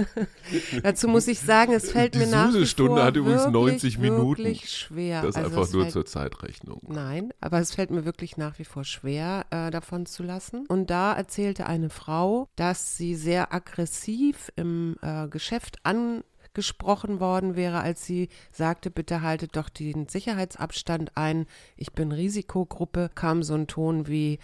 Dazu 0.84 1.08
muss 1.08 1.26
ich 1.26 1.40
sagen, 1.40 1.72
es 1.72 1.90
fällt 1.90 2.14
Die 2.14 2.20
mir 2.20 2.28
nach 2.28 2.54
wie 2.54 2.66
Stunde 2.66 3.02
hat 3.02 3.16
übrigens 3.16 3.52
wirklich, 3.52 3.52
90 3.52 3.98
Minuten. 3.98 4.44
Wirklich 4.44 4.70
schwer. 4.70 5.22
Das 5.22 5.30
ist 5.30 5.36
also 5.36 5.48
einfach 5.48 5.72
nur 5.72 5.82
fällt, 5.82 5.92
zur 5.92 6.06
Zeitrechnung. 6.06 6.80
Nein, 6.86 7.34
aber 7.40 7.58
es 7.58 7.74
fällt 7.74 7.90
mir 7.90 8.04
wirklich 8.04 8.36
nach 8.36 8.60
wie 8.60 8.64
vor 8.64 8.84
schwer, 8.84 9.44
äh, 9.50 9.72
davon 9.72 10.06
zu 10.06 10.22
lassen. 10.22 10.64
Und 10.68 10.88
da 10.90 11.12
erzählte 11.12 11.66
eine 11.66 11.90
Frau, 11.90 12.48
dass 12.54 12.96
sie 12.96 13.16
sehr 13.16 13.52
aggressiv 13.52 14.52
im 14.54 14.96
äh, 15.02 15.26
Geschäft 15.26 15.78
an 15.82 16.22
gesprochen 16.54 17.18
worden 17.18 17.56
wäre, 17.56 17.80
als 17.80 18.04
sie 18.04 18.28
sagte, 18.50 18.90
bitte 18.90 19.22
haltet 19.22 19.56
doch 19.56 19.70
den 19.70 20.06
Sicherheitsabstand 20.06 21.16
ein, 21.16 21.46
ich 21.76 21.92
bin 21.92 22.12
Risikogruppe, 22.12 23.10
kam 23.14 23.42
so 23.42 23.54
ein 23.54 23.66
Ton 23.66 24.06
wie, 24.06 24.38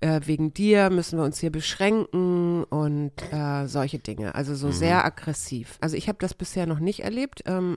äh, 0.00 0.20
wegen 0.24 0.52
dir 0.54 0.90
müssen 0.90 1.18
wir 1.18 1.24
uns 1.24 1.38
hier 1.38 1.52
beschränken 1.52 2.64
und 2.64 3.12
äh, 3.32 3.66
solche 3.66 3.98
Dinge. 3.98 4.34
Also 4.34 4.54
so 4.54 4.68
mhm. 4.68 4.72
sehr 4.72 5.04
aggressiv. 5.04 5.78
Also 5.80 5.96
ich 5.96 6.08
habe 6.08 6.18
das 6.18 6.34
bisher 6.34 6.66
noch 6.66 6.80
nicht 6.80 7.00
erlebt. 7.00 7.42
Ähm, 7.46 7.76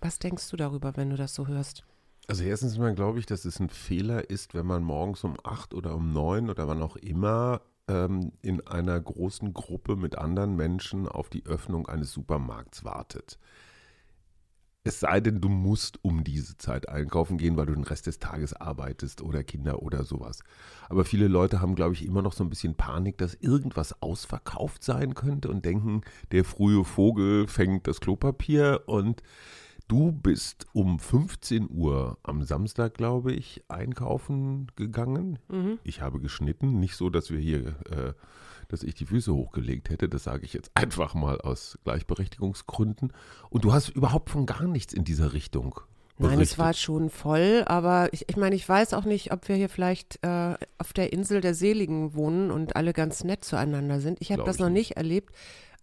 was 0.00 0.18
denkst 0.18 0.50
du 0.50 0.56
darüber, 0.56 0.96
wenn 0.96 1.10
du 1.10 1.16
das 1.16 1.34
so 1.34 1.46
hörst? 1.46 1.84
Also 2.26 2.44
erstens 2.44 2.78
mal 2.78 2.94
glaube 2.94 3.18
ich, 3.18 3.26
dass 3.26 3.44
es 3.44 3.58
ein 3.58 3.70
Fehler 3.70 4.28
ist, 4.28 4.54
wenn 4.54 4.66
man 4.66 4.82
morgens 4.82 5.24
um 5.24 5.36
acht 5.44 5.74
oder 5.74 5.94
um 5.94 6.12
neun 6.12 6.50
oder 6.50 6.68
wann 6.68 6.82
auch 6.82 6.96
immer 6.96 7.62
ähm, 7.88 8.32
in 8.42 8.66
einer 8.66 9.00
großen 9.00 9.52
Gruppe 9.54 9.96
mit 9.96 10.16
anderen 10.16 10.54
Menschen 10.56 11.08
auf 11.08 11.30
die 11.30 11.46
Öffnung 11.46 11.88
eines 11.88 12.12
Supermarkts 12.12 12.84
wartet. 12.84 13.38
Es 14.88 15.00
sei 15.00 15.20
denn, 15.20 15.42
du 15.42 15.50
musst 15.50 16.02
um 16.02 16.24
diese 16.24 16.56
Zeit 16.56 16.88
einkaufen 16.88 17.36
gehen, 17.36 17.58
weil 17.58 17.66
du 17.66 17.74
den 17.74 17.84
Rest 17.84 18.06
des 18.06 18.20
Tages 18.20 18.54
arbeitest 18.54 19.20
oder 19.20 19.44
Kinder 19.44 19.82
oder 19.82 20.02
sowas. 20.02 20.42
Aber 20.88 21.04
viele 21.04 21.28
Leute 21.28 21.60
haben, 21.60 21.74
glaube 21.74 21.92
ich, 21.92 22.06
immer 22.06 22.22
noch 22.22 22.32
so 22.32 22.42
ein 22.42 22.48
bisschen 22.48 22.74
Panik, 22.74 23.18
dass 23.18 23.34
irgendwas 23.34 24.00
ausverkauft 24.00 24.82
sein 24.82 25.14
könnte 25.14 25.50
und 25.50 25.66
denken, 25.66 26.00
der 26.32 26.42
frühe 26.42 26.84
Vogel 26.84 27.46
fängt 27.48 27.86
das 27.86 28.00
Klopapier 28.00 28.84
und 28.86 29.22
du 29.88 30.10
bist 30.10 30.66
um 30.72 30.98
15 30.98 31.68
Uhr 31.70 32.16
am 32.22 32.42
Samstag, 32.42 32.94
glaube 32.94 33.34
ich, 33.34 33.62
einkaufen 33.68 34.68
gegangen. 34.74 35.38
Mhm. 35.50 35.80
Ich 35.84 36.00
habe 36.00 36.18
geschnitten, 36.18 36.80
nicht 36.80 36.96
so, 36.96 37.10
dass 37.10 37.30
wir 37.30 37.38
hier 37.38 37.76
äh, 37.90 38.14
dass 38.68 38.82
ich 38.82 38.94
die 38.94 39.06
Füße 39.06 39.34
hochgelegt 39.34 39.90
hätte. 39.90 40.08
Das 40.08 40.24
sage 40.24 40.44
ich 40.44 40.52
jetzt 40.52 40.70
einfach 40.74 41.14
mal 41.14 41.40
aus 41.40 41.78
Gleichberechtigungsgründen. 41.84 43.12
Und 43.50 43.64
du 43.64 43.72
hast 43.72 43.88
überhaupt 43.88 44.30
von 44.30 44.46
gar 44.46 44.66
nichts 44.66 44.92
in 44.92 45.04
dieser 45.04 45.32
Richtung 45.32 45.80
Nein, 46.18 46.40
es 46.40 46.58
war 46.58 46.74
schon 46.74 47.10
voll, 47.10 47.62
aber 47.66 48.08
ich, 48.12 48.28
ich 48.28 48.36
meine, 48.36 48.56
ich 48.56 48.68
weiß 48.68 48.92
auch 48.94 49.04
nicht, 49.04 49.32
ob 49.32 49.48
wir 49.48 49.54
hier 49.54 49.68
vielleicht 49.68 50.18
äh, 50.22 50.54
auf 50.76 50.92
der 50.92 51.12
Insel 51.12 51.40
der 51.40 51.54
Seligen 51.54 52.14
wohnen 52.14 52.50
und 52.50 52.74
alle 52.74 52.92
ganz 52.92 53.22
nett 53.22 53.44
zueinander 53.44 54.00
sind. 54.00 54.18
Ich 54.20 54.32
habe 54.32 54.42
das 54.42 54.58
noch 54.58 54.68
nicht 54.68 54.96
erlebt. 54.96 55.32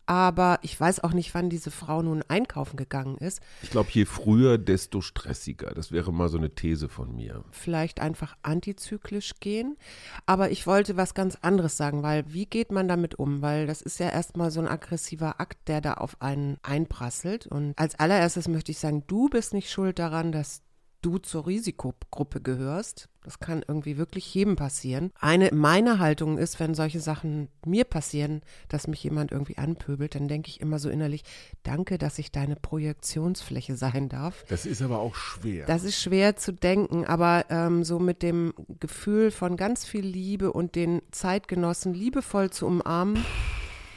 Aber 0.06 0.60
ich 0.62 0.80
weiß 0.80 1.00
auch 1.04 1.14
nicht, 1.14 1.34
wann 1.34 1.50
diese 1.50 1.72
Frau 1.72 2.02
nun 2.02 2.24
einkaufen 2.28 2.78
gegangen 2.78 3.18
ist. 3.18 3.42
Ich 3.64 3.72
glaube, 3.72 3.90
je 3.92 4.06
früher, 4.06 4.58
desto 4.58 5.02
stressiger. 5.02 5.72
Das 5.74 5.92
wäre 5.92 6.14
mal 6.14 6.30
so 6.30 6.38
eine 6.38 6.54
These 6.54 6.90
von 6.90 7.16
mir. 7.16 7.44
Vielleicht 7.52 8.00
einfach 8.00 8.36
antizyklisch 8.44 9.34
gehen. 9.40 9.78
Aber 10.26 10.52
ich 10.52 10.68
wollte 10.68 10.98
was 10.98 11.14
ganz 11.14 11.38
anderes 11.42 11.78
sagen, 11.78 12.04
weil 12.04 12.26
wie 12.28 12.46
geht 12.46 12.72
man 12.72 12.88
damit 12.88 13.16
um? 13.16 13.42
Weil 13.42 13.68
das 13.68 13.82
ist 13.82 14.00
ja 14.00 14.10
erstmal 14.10 14.52
so 14.52 14.60
ein 14.60 14.68
aggressiver 14.68 15.40
Akt, 15.40 15.68
der 15.68 15.82
da 15.82 15.96
auf 15.96 16.22
einen 16.22 16.58
einprasselt. 16.62 17.48
Und 17.48 17.74
als 17.78 17.96
allererstes 17.96 18.48
möchte 18.48 18.72
ich 18.72 18.80
sagen, 18.80 19.04
du 19.08 19.30
bist 19.30 19.54
nicht 19.54 19.72
schuld 19.72 19.98
daran, 19.98 20.32
dass 20.32 20.62
du 21.06 21.18
zur 21.20 21.46
Risikogruppe 21.46 22.42
gehörst. 22.42 23.10
Das 23.24 23.40
kann 23.40 23.64
irgendwie 23.68 23.98
wirklich 23.98 24.32
jedem 24.36 24.56
passieren. 24.56 25.12
Eine 25.20 25.50
meiner 25.52 25.98
Haltungen 26.00 26.38
ist, 26.38 26.60
wenn 26.60 26.76
solche 26.76 27.00
Sachen 27.00 27.48
mir 27.66 27.84
passieren, 27.84 28.42
dass 28.70 28.88
mich 28.88 29.04
jemand 29.04 29.32
irgendwie 29.32 29.58
anpöbelt, 29.58 30.14
dann 30.16 30.28
denke 30.28 30.50
ich 30.50 30.62
immer 30.62 30.78
so 30.78 30.90
innerlich, 30.90 31.24
danke, 31.64 31.98
dass 31.98 32.20
ich 32.20 32.32
deine 32.32 32.56
Projektionsfläche 32.56 33.76
sein 33.78 34.10
darf. 34.10 34.46
Das 34.48 34.66
ist 34.66 34.82
aber 34.82 35.00
auch 35.00 35.16
schwer. 35.16 35.66
Das 35.66 35.84
ist 35.84 36.00
schwer 36.00 36.36
zu 36.36 36.54
denken, 36.54 37.06
aber 37.06 37.46
ähm, 37.50 37.84
so 37.84 38.00
mit 38.00 38.22
dem 38.22 38.54
Gefühl 38.80 39.32
von 39.32 39.58
ganz 39.58 39.86
viel 39.86 40.06
Liebe 40.06 40.52
und 40.54 40.76
den 40.76 41.02
Zeitgenossen 41.12 41.94
liebevoll 41.94 42.52
zu 42.52 42.68
umarmen, 42.68 43.24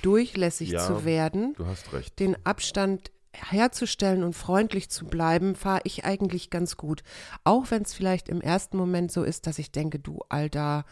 durchlässig 0.03 0.71
Ja, 0.71 0.87
zu 0.87 1.05
werden, 1.05 1.55
Du 1.57 1.67
hast 1.67 1.93
recht. 1.93 2.19
den 2.19 2.37
Abstand 2.47 3.11
herzustellen 3.33 4.23
und 4.23 4.35
freundlich 4.35 4.91
zu 4.91 5.07
bleiben, 5.07 5.55
fahre 5.55 5.81
ich 5.85 6.05
eigentlich 6.05 6.51
ganz 6.51 6.77
gut. 6.77 7.03
Auch 7.45 7.71
wenn 7.71 7.83
es 7.83 7.95
vielleicht 7.95 8.29
im 8.29 8.41
ersten 8.41 8.77
Moment 8.77 9.13
so 9.13 9.23
ist, 9.23 9.47
dass 9.47 9.59
ich 9.59 9.71
denke, 9.71 9.99
du 9.99 10.21
alter 10.29 10.85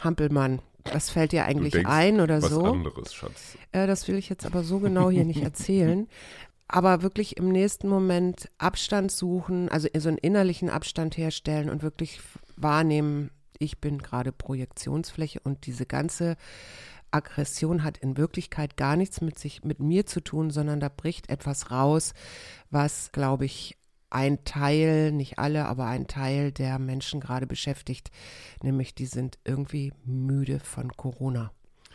Hampelmann, 0.00 0.60
was 0.84 1.10
fällt 1.10 1.32
dir 1.32 1.44
eigentlich 1.44 1.72
denkst 1.72 1.90
ein 1.90 2.20
oder 2.20 2.42
was 2.42 2.50
so? 2.50 2.64
anderes, 2.64 3.14
Schatz. 3.14 3.56
Äh, 3.72 3.86
das 3.86 4.08
will 4.08 4.16
ich 4.16 4.28
jetzt 4.28 4.46
aber 4.46 4.62
so 4.62 4.78
genau 4.78 5.10
hier 5.10 5.24
nicht 5.24 5.42
erzählen. 5.42 6.08
Aber 6.68 7.02
wirklich 7.02 7.36
im 7.36 7.48
nächsten 7.48 7.88
Moment 7.88 8.48
Abstand 8.58 9.10
suchen, 9.10 9.68
also 9.68 9.88
so 9.98 10.08
einen 10.08 10.18
innerlichen 10.18 10.70
Abstand 10.70 11.16
herstellen 11.16 11.68
und 11.68 11.82
wirklich 11.82 12.20
wahrnehmen, 12.56 13.30
ich 13.58 13.78
bin 13.78 13.98
gerade 13.98 14.32
Projektionsfläche 14.32 15.40
und 15.40 15.66
diese 15.66 15.84
ganze 15.84 16.36
Aggression 17.10 17.82
hat 17.82 17.98
in 17.98 18.16
Wirklichkeit 18.16 18.76
gar 18.76 18.96
nichts 18.96 19.20
mit 19.20 19.38
sich, 19.38 19.64
mit 19.64 19.80
mir 19.80 20.06
zu 20.06 20.20
tun, 20.20 20.50
sondern 20.50 20.80
da 20.80 20.88
bricht 20.88 21.28
etwas 21.28 21.70
raus, 21.70 22.14
was, 22.70 23.12
glaube 23.12 23.44
ich, 23.44 23.76
ein 24.10 24.44
Teil, 24.44 25.12
nicht 25.12 25.38
alle, 25.38 25.66
aber 25.66 25.86
ein 25.86 26.08
Teil 26.08 26.52
der 26.52 26.78
Menschen 26.78 27.20
gerade 27.20 27.46
beschäftigt, 27.46 28.10
nämlich 28.62 28.94
die 28.94 29.06
sind 29.06 29.38
irgendwie 29.44 29.92
müde 30.04 30.58
von 30.58 30.92
Corona. 30.96 31.52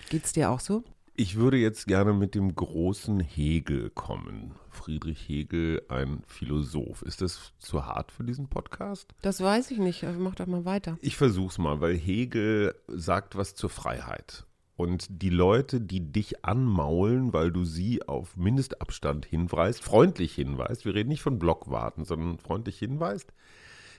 Geht's 0.10 0.34
dir 0.34 0.50
auch 0.50 0.62
so? 0.62 0.84
Ich 1.18 1.38
würde 1.38 1.56
jetzt 1.56 1.88
gerne 1.88 2.14
mit 2.14 2.36
dem 2.36 2.54
großen 2.56 3.22
Hegel 3.22 3.90
kommen. 3.90 4.52
Friedrich 4.70 5.30
Hegel, 5.30 5.82
ein 5.88 6.22
Philosoph. 6.28 7.04
Ist 7.04 7.22
das 7.22 7.54
zu 7.58 7.86
hart 7.86 8.12
für 8.12 8.26
diesen 8.26 8.50
Podcast? 8.50 9.16
Das 9.22 9.40
weiß 9.40 9.72
ich 9.72 9.78
nicht. 9.78 10.04
aber 10.04 10.18
Mach 10.18 10.36
doch 10.36 10.46
mal 10.46 10.66
weiter. 10.66 10.98
Ich 11.02 11.16
versuch's 11.16 11.58
mal, 11.58 11.80
weil 11.80 11.98
Hegel 11.98 12.76
sagt 12.88 13.38
was 13.38 13.56
zur 13.56 13.70
Freiheit. 13.70 14.46
Und 14.78 15.22
die 15.22 15.30
Leute, 15.30 15.80
die 15.80 16.12
dich 16.12 16.44
anmaulen, 16.44 17.32
weil 17.32 17.52
du 17.52 17.64
sie 17.64 18.06
auf 18.08 18.36
Mindestabstand 18.36 19.26
hinweist, 19.26 19.84
freundlich 19.84 20.36
hinweist, 20.36 20.86
wir 20.86 20.94
reden 20.94 21.10
nicht 21.10 21.22
von 21.22 21.40
Blockwarten, 21.40 22.04
sondern 22.04 22.40
freundlich 22.40 22.80
hinweist, 22.80 23.32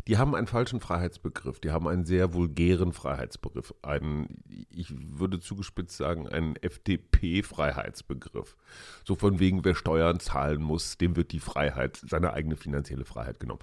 die 0.06 0.18
haben 0.18 0.36
einen 0.36 0.46
falschen 0.46 0.78
Freiheitsbegriff. 0.78 1.58
Die 1.58 1.72
haben 1.72 1.88
einen 1.88 2.04
sehr 2.04 2.32
vulgären 2.32 2.92
Freiheitsbegriff. 2.92 3.74
Einen, 3.82 4.44
ich 4.70 4.94
würde 4.94 5.40
zugespitzt 5.40 5.96
sagen, 5.96 6.28
einen 6.28 6.54
FDP-Freiheitsbegriff. 6.56 8.56
So 9.04 9.16
von 9.16 9.40
wegen, 9.40 9.64
wer 9.64 9.74
Steuern 9.74 10.20
zahlen 10.20 10.62
muss, 10.62 10.96
dem 10.96 11.16
wird 11.16 11.32
die 11.32 11.40
Freiheit, 11.40 12.00
seine 12.08 12.34
eigene 12.34 12.56
finanzielle 12.56 13.04
Freiheit 13.04 13.40
genommen. 13.40 13.62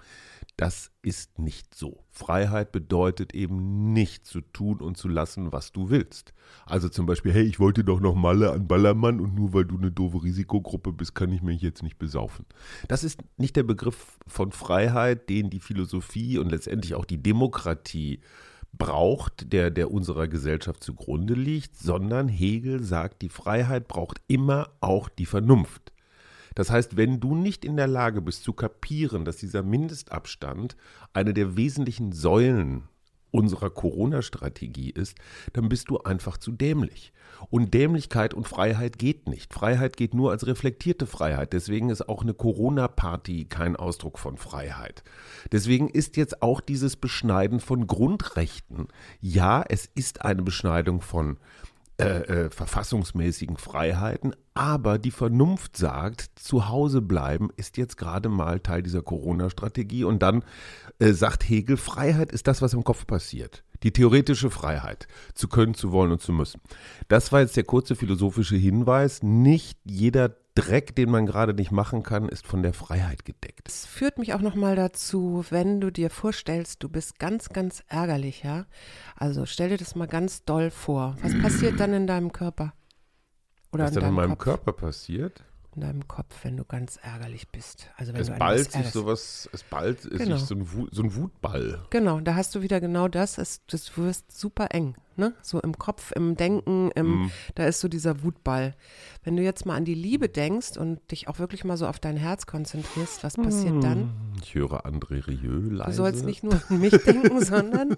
Das 0.55 0.91
ist 1.01 1.39
nicht 1.39 1.73
so. 1.73 2.03
Freiheit 2.11 2.71
bedeutet 2.71 3.33
eben 3.33 3.91
nicht 3.91 4.27
zu 4.27 4.41
tun 4.41 4.81
und 4.81 4.97
zu 4.97 5.07
lassen, 5.07 5.51
was 5.51 5.71
du 5.71 5.89
willst. 5.89 6.33
Also 6.67 6.89
zum 6.89 7.07
Beispiel, 7.07 7.33
hey, 7.33 7.43
ich 7.43 7.59
wollte 7.59 7.83
doch 7.83 7.99
noch 7.99 8.13
Malle 8.13 8.51
an 8.51 8.67
Ballermann 8.67 9.19
und 9.19 9.33
nur 9.33 9.53
weil 9.53 9.65
du 9.65 9.77
eine 9.77 9.91
doofe 9.91 10.21
Risikogruppe 10.21 10.93
bist, 10.93 11.15
kann 11.15 11.31
ich 11.31 11.41
mich 11.41 11.61
jetzt 11.61 11.81
nicht 11.81 11.97
besaufen. 11.97 12.45
Das 12.87 13.03
ist 13.03 13.19
nicht 13.37 13.55
der 13.55 13.63
Begriff 13.63 14.19
von 14.27 14.51
Freiheit, 14.51 15.27
den 15.27 15.49
die 15.49 15.59
Philosophie 15.59 16.37
und 16.37 16.51
letztendlich 16.51 16.93
auch 16.93 17.05
die 17.05 17.21
Demokratie 17.21 18.19
braucht, 18.73 19.53
der, 19.53 19.71
der 19.71 19.91
unserer 19.91 20.27
Gesellschaft 20.27 20.83
zugrunde 20.83 21.33
liegt, 21.33 21.77
sondern 21.77 22.27
Hegel 22.27 22.83
sagt, 22.83 23.21
die 23.21 23.29
Freiheit 23.29 23.87
braucht 23.87 24.21
immer 24.27 24.69
auch 24.81 25.09
die 25.09 25.25
Vernunft. 25.25 25.92
Das 26.55 26.69
heißt, 26.69 26.97
wenn 26.97 27.19
du 27.19 27.35
nicht 27.35 27.65
in 27.65 27.77
der 27.77 27.87
Lage 27.87 28.21
bist 28.21 28.43
zu 28.43 28.53
kapieren, 28.53 29.25
dass 29.25 29.37
dieser 29.37 29.63
Mindestabstand 29.63 30.75
eine 31.13 31.33
der 31.33 31.55
wesentlichen 31.55 32.11
Säulen 32.11 32.83
unserer 33.33 33.71
Corona-Strategie 33.71 34.91
ist, 34.91 35.17
dann 35.53 35.67
bist 35.67 35.89
du 35.89 35.97
einfach 35.97 36.37
zu 36.37 36.51
dämlich. 36.51 37.11
Und 37.49 37.73
Dämlichkeit 37.73 38.33
und 38.33 38.47
Freiheit 38.47 38.99
geht 38.99 39.27
nicht. 39.27 39.53
Freiheit 39.53 39.97
geht 39.97 40.13
nur 40.13 40.31
als 40.31 40.45
reflektierte 40.45 41.07
Freiheit. 41.07 41.51
Deswegen 41.51 41.89
ist 41.89 42.07
auch 42.07 42.21
eine 42.21 42.35
Corona-Party 42.35 43.45
kein 43.45 43.75
Ausdruck 43.75 44.19
von 44.19 44.37
Freiheit. 44.37 45.03
Deswegen 45.51 45.89
ist 45.89 46.15
jetzt 46.15 46.41
auch 46.41 46.61
dieses 46.61 46.95
Beschneiden 46.95 47.59
von 47.59 47.87
Grundrechten, 47.87 48.87
ja, 49.19 49.63
es 49.67 49.89
ist 49.95 50.23
eine 50.23 50.43
Beschneidung 50.43 51.01
von 51.01 51.37
äh, 51.99 52.05
äh, 52.05 52.49
verfassungsmäßigen 52.49 53.57
Freiheiten, 53.57 54.35
aber 54.55 54.97
die 54.97 55.11
Vernunft 55.11 55.77
sagt, 55.77 56.31
zu 56.35 56.67
Hause 56.67 57.01
bleiben 57.01 57.49
ist 57.55 57.77
jetzt 57.77 57.97
gerade 57.97 58.29
mal 58.29 58.59
Teil 58.59 58.81
dieser 58.81 59.03
Corona-Strategie 59.03 60.03
und 60.03 60.23
dann 60.23 60.43
äh, 60.97 61.11
sagt 61.11 61.47
Hegel, 61.47 61.77
Freiheit 61.77 62.31
ist 62.31 62.47
das, 62.47 62.63
was 62.63 62.73
im 62.73 62.83
Kopf 62.83 63.05
passiert. 63.05 63.63
Die 63.83 63.91
theoretische 63.91 64.49
Freiheit, 64.49 65.07
zu 65.35 65.47
können, 65.47 65.75
zu 65.75 65.91
wollen 65.91 66.11
und 66.11 66.21
zu 66.21 66.31
müssen. 66.31 66.61
Das 67.09 67.31
war 67.31 67.41
jetzt 67.41 67.57
der 67.57 67.63
kurze 67.63 67.95
philosophische 67.95 68.55
Hinweis. 68.55 69.21
Nicht 69.21 69.77
jeder 69.83 70.35
Dreck, 70.55 70.95
den 70.95 71.09
man 71.09 71.25
gerade 71.25 71.53
nicht 71.53 71.71
machen 71.71 72.03
kann, 72.03 72.29
ist 72.29 72.45
von 72.45 72.61
der 72.61 72.73
Freiheit 72.73 73.25
gedeckt. 73.25 73.67
Das 73.67 73.85
führt 73.87 74.19
mich 74.19 74.33
auch 74.33 74.41
nochmal 74.41 74.75
dazu, 74.75 75.43
wenn 75.49 75.81
du 75.81 75.91
dir 75.91 76.11
vorstellst, 76.11 76.83
du 76.83 76.89
bist 76.89 77.17
ganz, 77.17 77.49
ganz 77.49 77.83
ärgerlich, 77.87 78.43
ja. 78.43 78.65
Also 79.15 79.45
stell 79.47 79.69
dir 79.69 79.77
das 79.77 79.95
mal 79.95 80.07
ganz 80.07 80.43
doll 80.45 80.69
vor. 80.69 81.15
Was 81.23 81.39
passiert 81.41 81.79
dann 81.79 81.93
in 81.93 82.05
deinem 82.05 82.31
Körper? 82.31 82.73
Oder 83.71 83.85
Was 83.85 83.91
in 83.91 83.95
dann 83.95 84.03
in 84.03 84.07
deinem 84.09 84.15
meinem 84.15 84.37
Kopf? 84.37 84.43
Körper 84.43 84.73
passiert, 84.73 85.43
In 85.75 85.81
deinem 85.81 86.07
Kopf, 86.07 86.43
wenn 86.43 86.55
du 86.57 86.65
ganz 86.65 86.97
ärgerlich 87.01 87.49
bist. 87.49 87.87
Also 87.97 88.13
wenn 88.13 88.21
es 88.21 88.27
du 88.27 88.33
ballt 88.35 88.71
sich 88.71 88.87
sowas, 88.89 89.49
es 89.53 89.63
ballt 89.63 90.01
Genau. 90.09 90.37
sich 90.37 90.45
so 90.47 90.53
ein, 90.55 90.71
Wut, 90.71 90.89
so 90.93 91.01
ein 91.01 91.15
Wutball. 91.15 91.83
Genau, 91.89 92.19
da 92.19 92.35
hast 92.35 92.53
du 92.53 92.61
wieder 92.61 92.79
genau 92.79 93.07
das. 93.07 93.37
Es, 93.39 93.61
das 93.65 93.97
wirst 93.97 94.31
super 94.37 94.67
eng, 94.71 94.95
ne? 95.15 95.33
So 95.41 95.59
im 95.59 95.75
Kopf, 95.77 96.11
im 96.15 96.35
Denken, 96.37 96.91
im, 96.91 97.23
Mhm. 97.23 97.31
da 97.55 97.65
ist 97.65 97.79
so 97.79 97.87
dieser 97.87 98.21
Wutball. 98.23 98.75
Wenn 99.23 99.35
du 99.35 99.41
jetzt 99.41 99.65
mal 99.65 99.75
an 99.75 99.83
die 99.85 99.95
Liebe 99.95 100.29
denkst 100.29 100.77
und 100.77 100.99
dich 101.09 101.27
auch 101.27 101.39
wirklich 101.39 101.63
mal 101.63 101.75
so 101.77 101.87
auf 101.87 101.99
dein 101.99 102.17
Herz 102.17 102.45
konzentrierst, 102.45 103.23
was 103.23 103.35
passiert 103.35 103.83
dann? 103.83 104.11
Ich 104.43 104.53
höre 104.53 104.85
André 104.85 105.25
Rieu 105.25 105.69
leise. 105.71 105.89
Du 105.89 105.95
sollst 105.97 106.23
nicht 106.23 106.43
nur 106.43 106.61
an 106.69 106.79
mich 106.79 106.95
denken, 107.03 107.43
sondern 107.45 107.97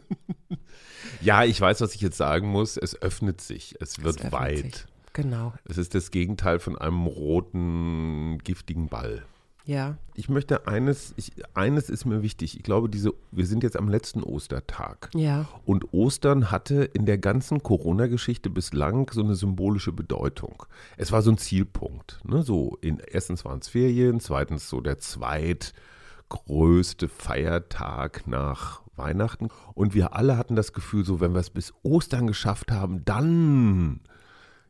Ja, 1.21 1.43
ich 1.43 1.59
weiß, 1.59 1.81
was 1.81 1.93
ich 1.95 2.01
jetzt 2.01 2.17
sagen 2.17 2.47
muss. 2.47 2.77
Es 2.77 3.01
öffnet 3.01 3.41
sich. 3.41 3.75
Es 3.81 4.01
wird 4.01 4.17
öffnet 4.17 4.31
weit. 4.31 4.57
sich. 4.75 4.85
Genau, 5.15 5.53
Es 5.63 5.77
ist 5.77 5.95
das 5.95 6.11
Gegenteil 6.11 6.59
von 6.59 6.77
einem 6.77 7.05
roten, 7.05 8.37
giftigen 8.43 8.89
Ball. 8.89 9.23
ja. 9.65 9.95
Ich 10.17 10.27
möchte 10.29 10.65
eines, 10.67 11.13
ich, 11.17 11.31
eines 11.55 11.89
ist 11.89 12.05
mir 12.05 12.21
wichtig. 12.21 12.55
Ich 12.57 12.63
glaube, 12.63 12.89
diese, 12.89 13.13
wir 13.31 13.45
sind 13.45 13.63
jetzt 13.63 13.77
am 13.77 13.87
letzten 13.89 14.23
Ostertag. 14.23 15.09
Ja, 15.13 15.45
Und 15.65 15.93
Ostern 15.93 16.51
hatte 16.51 16.83
in 16.83 17.05
der 17.05 17.17
ganzen 17.17 17.63
Corona-Geschichte 17.63 18.49
bislang 18.49 19.09
so 19.11 19.21
eine 19.21 19.35
symbolische 19.35 19.91
Bedeutung. 19.93 20.63
Es 20.97 21.11
war 21.13 21.21
so 21.21 21.31
ein 21.31 21.37
Zielpunkt. 21.37 22.19
Ne? 22.23 22.43
So 22.43 22.77
in, 22.81 22.99
erstens 22.99 23.45
waren 23.45 23.59
es 23.59 23.69
Ferien, 23.69 24.19
zweitens 24.19 24.69
so 24.69 24.81
der 24.81 24.99
zweitgrößte 24.99 27.07
Feiertag 27.09 28.27
nach 28.27 28.81
Weihnachten. 28.95 29.49
Und 29.73 29.93
wir 29.93 30.15
alle 30.15 30.37
hatten 30.37 30.55
das 30.55 30.73
Gefühl, 30.73 31.05
so 31.05 31.19
wenn 31.19 31.33
wir 31.33 31.39
es 31.39 31.49
bis 31.49 31.73
Ostern 31.83 32.27
geschafft 32.27 32.71
haben, 32.71 33.03
dann 33.05 33.99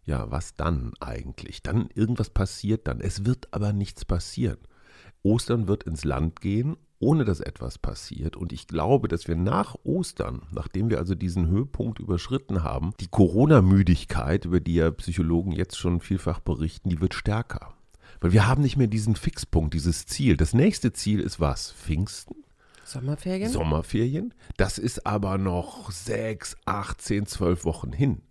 ja, 0.06 0.30
was 0.30 0.56
dann 0.56 0.94
eigentlich? 1.00 1.64
Dann 1.64 1.90
irgendwas 1.94 2.30
passiert 2.30 2.88
dann. 2.88 3.02
Es 3.02 3.26
wird 3.26 3.48
aber 3.52 3.74
nichts 3.74 4.06
passieren. 4.06 4.60
Ostern 5.24 5.68
wird 5.68 5.84
ins 5.84 6.04
Land 6.04 6.42
gehen, 6.42 6.78
ohne 7.00 7.26
dass 7.26 7.40
etwas 7.40 7.80
passiert. 7.80 8.36
Und 8.36 8.54
ich 8.54 8.68
glaube, 8.68 9.08
dass 9.08 9.28
wir 9.28 9.36
nach 9.36 9.76
Ostern, 9.84 10.44
nachdem 10.52 10.90
wir 10.90 11.00
also 11.00 11.16
diesen 11.16 11.48
Höhepunkt 11.48 12.00
überschritten 12.00 12.64
haben, 12.64 12.94
die 13.00 13.08
Corona-Müdigkeit, 13.08 14.46
über 14.46 14.60
die 14.60 14.76
ja 14.76 14.92
Psychologen 14.92 15.52
jetzt 15.52 15.78
schon 15.78 16.00
vielfach 16.00 16.40
berichten, 16.40 16.90
die 16.90 17.02
wird 17.02 17.16
stärker. 17.16 17.74
Weil 18.22 18.32
wir 18.32 18.48
haben 18.48 18.62
nicht 18.62 18.78
mehr 18.78 18.88
diesen 18.88 19.16
Fixpunkt, 19.16 19.74
dieses 19.74 20.06
Ziel. 20.06 20.38
Das 20.38 20.54
nächste 20.54 20.94
Ziel 20.94 21.20
ist 21.20 21.40
was? 21.40 21.72
Pfingsten? 21.72 22.36
Sommerferien? 22.84 23.52
Sommerferien. 23.52 24.34
Das 24.58 24.78
ist 24.78 25.08
aber 25.08 25.40
noch 25.40 25.92
sechs, 25.92 26.56
acht, 26.66 27.02
zehn, 27.02 27.26
zwölf 27.26 27.66
Wochen 27.66 27.92
hin. 27.92 28.22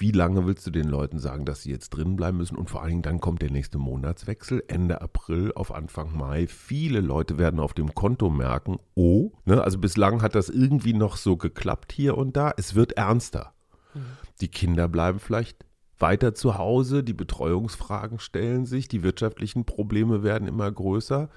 Wie 0.00 0.12
lange 0.12 0.46
willst 0.46 0.66
du 0.66 0.70
den 0.70 0.88
Leuten 0.88 1.18
sagen, 1.18 1.44
dass 1.44 1.62
sie 1.62 1.70
jetzt 1.70 1.90
drin 1.90 2.16
bleiben 2.16 2.38
müssen? 2.38 2.56
Und 2.56 2.70
vor 2.70 2.80
allen 2.80 2.88
Dingen, 2.88 3.02
dann 3.02 3.20
kommt 3.20 3.42
der 3.42 3.50
nächste 3.50 3.76
Monatswechsel, 3.76 4.64
Ende 4.66 5.02
April 5.02 5.52
auf 5.54 5.74
Anfang 5.74 6.16
Mai. 6.16 6.46
Viele 6.46 7.02
Leute 7.02 7.36
werden 7.36 7.60
auf 7.60 7.74
dem 7.74 7.94
Konto 7.94 8.30
merken, 8.30 8.78
oh, 8.94 9.32
ne, 9.44 9.62
also 9.62 9.76
bislang 9.76 10.22
hat 10.22 10.34
das 10.34 10.48
irgendwie 10.48 10.94
noch 10.94 11.18
so 11.18 11.36
geklappt 11.36 11.92
hier 11.92 12.16
und 12.16 12.34
da. 12.34 12.54
Es 12.56 12.74
wird 12.74 12.92
ernster. 12.92 13.52
Mhm. 13.92 14.00
Die 14.40 14.48
Kinder 14.48 14.88
bleiben 14.88 15.18
vielleicht 15.18 15.66
weiter 15.98 16.34
zu 16.34 16.56
Hause, 16.56 17.04
die 17.04 17.12
Betreuungsfragen 17.12 18.20
stellen 18.20 18.64
sich, 18.64 18.88
die 18.88 19.02
wirtschaftlichen 19.02 19.66
Probleme 19.66 20.22
werden 20.22 20.48
immer 20.48 20.72
größer. 20.72 21.28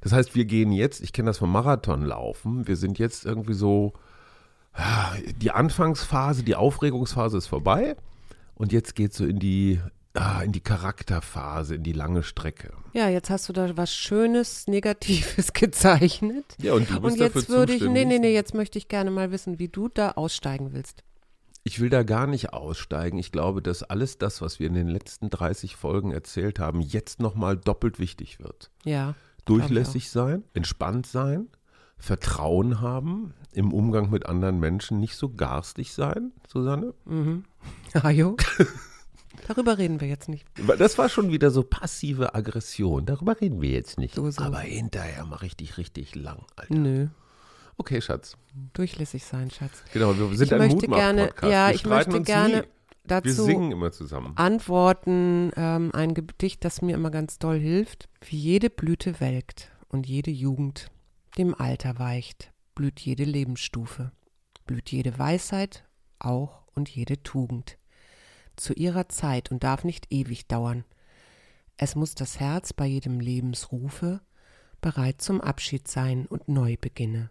Das 0.00 0.12
heißt, 0.12 0.36
wir 0.36 0.44
gehen 0.44 0.70
jetzt, 0.70 1.02
ich 1.02 1.12
kenne 1.12 1.26
das 1.26 1.38
vom 1.38 1.50
Marathonlaufen, 1.50 2.68
wir 2.68 2.76
sind 2.76 3.00
jetzt 3.00 3.26
irgendwie 3.26 3.54
so, 3.54 3.94
die 5.38 5.50
Anfangsphase, 5.50 6.44
die 6.44 6.54
Aufregungsphase 6.54 7.36
ist 7.36 7.48
vorbei 7.48 7.96
und 8.54 8.72
jetzt 8.72 8.94
geht 8.94 9.12
es 9.12 9.18
so 9.18 9.26
in 9.26 9.38
die, 9.38 9.80
ah, 10.14 10.42
in 10.42 10.52
die 10.52 10.60
Charakterphase, 10.60 11.76
in 11.76 11.82
die 11.82 11.92
lange 11.92 12.22
Strecke. 12.22 12.72
Ja, 12.92 13.08
jetzt 13.08 13.30
hast 13.30 13.48
du 13.48 13.52
da 13.52 13.76
was 13.76 13.94
Schönes, 13.94 14.66
Negatives 14.66 15.52
gezeichnet. 15.54 16.44
Ja, 16.60 16.74
und 16.74 16.88
du 16.90 17.00
bist 17.00 17.14
Und 17.14 17.20
jetzt 17.20 17.36
dafür 17.36 17.56
würde 17.56 17.74
ich, 17.74 17.82
nee, 17.82 18.04
nee, 18.04 18.18
nee, 18.18 18.34
jetzt 18.34 18.54
möchte 18.54 18.78
ich 18.78 18.88
gerne 18.88 19.10
mal 19.10 19.30
wissen, 19.32 19.58
wie 19.58 19.68
du 19.68 19.88
da 19.88 20.12
aussteigen 20.12 20.72
willst. 20.72 21.02
Ich 21.64 21.80
will 21.80 21.90
da 21.90 22.02
gar 22.02 22.26
nicht 22.26 22.52
aussteigen. 22.52 23.18
Ich 23.18 23.30
glaube, 23.30 23.62
dass 23.62 23.84
alles 23.84 24.18
das, 24.18 24.40
was 24.42 24.58
wir 24.58 24.66
in 24.66 24.74
den 24.74 24.88
letzten 24.88 25.30
30 25.30 25.76
Folgen 25.76 26.10
erzählt 26.10 26.58
haben, 26.58 26.80
jetzt 26.80 27.20
nochmal 27.20 27.56
doppelt 27.56 28.00
wichtig 28.00 28.40
wird. 28.40 28.70
Ja. 28.84 29.14
Durchlässig 29.44 30.10
sein, 30.10 30.44
entspannt 30.54 31.06
sein, 31.06 31.48
Vertrauen 32.02 32.80
haben, 32.80 33.32
im 33.52 33.72
Umgang 33.72 34.10
mit 34.10 34.26
anderen 34.26 34.58
Menschen 34.58 34.98
nicht 34.98 35.14
so 35.14 35.28
garstig 35.28 35.92
sein, 35.92 36.32
Susanne. 36.48 36.94
Ajo. 37.94 38.36
Darüber 39.46 39.78
reden 39.78 40.00
wir 40.00 40.08
jetzt 40.08 40.28
nicht. 40.28 40.44
Das 40.78 40.98
war 40.98 41.08
schon 41.08 41.30
wieder 41.30 41.52
so 41.52 41.62
passive 41.62 42.34
Aggression. 42.34 43.06
Darüber 43.06 43.40
reden 43.40 43.62
wir 43.62 43.70
jetzt 43.70 43.98
nicht. 43.98 44.16
So, 44.16 44.28
so. 44.32 44.42
Aber 44.42 44.58
hinterher 44.58 45.24
mal 45.26 45.36
richtig, 45.36 45.78
richtig 45.78 46.16
lang, 46.16 46.44
Alter. 46.56 46.74
Nö. 46.74 47.06
Okay, 47.76 48.00
Schatz. 48.00 48.36
Durchlässig 48.72 49.24
sein, 49.24 49.52
Schatz. 49.52 49.84
Genau, 49.92 50.18
wir 50.18 50.36
sind 50.36 50.46
Ich 50.46 50.52
ein 50.54 50.58
möchte 50.58 50.88
gerne, 50.88 51.30
ja, 51.42 51.68
wir 51.68 51.74
ich 51.76 51.86
möchte 51.86 52.20
gerne 52.22 52.54
nie. 52.54 52.62
Wir 52.62 52.66
dazu 53.04 53.44
singen 53.44 53.70
immer 53.70 53.92
zusammen. 53.92 54.32
antworten, 54.34 55.52
ähm, 55.54 55.90
ein 55.92 56.14
Gedicht, 56.14 56.64
das 56.64 56.82
mir 56.82 56.96
immer 56.96 57.12
ganz 57.12 57.38
doll 57.38 57.60
hilft. 57.60 58.08
Wie 58.28 58.36
jede 58.36 58.70
Blüte 58.70 59.20
welkt 59.20 59.70
und 59.88 60.08
jede 60.08 60.32
Jugend 60.32 60.90
dem 61.38 61.54
Alter 61.54 61.98
weicht, 61.98 62.52
blüht 62.74 63.00
jede 63.00 63.24
Lebensstufe, 63.24 64.12
blüht 64.66 64.90
jede 64.90 65.18
Weisheit 65.18 65.84
auch 66.18 66.62
und 66.74 66.88
jede 66.88 67.22
Tugend. 67.22 67.78
Zu 68.56 68.74
ihrer 68.74 69.08
Zeit 69.08 69.50
und 69.50 69.64
darf 69.64 69.84
nicht 69.84 70.12
ewig 70.12 70.46
dauern. 70.46 70.84
Es 71.76 71.94
muss 71.94 72.14
das 72.14 72.38
Herz 72.38 72.72
bei 72.72 72.86
jedem 72.86 73.18
Lebensrufe 73.18 74.20
bereit 74.80 75.22
zum 75.22 75.40
Abschied 75.40 75.88
sein 75.88 76.26
und 76.26 76.48
neu 76.48 76.76
beginne, 76.78 77.30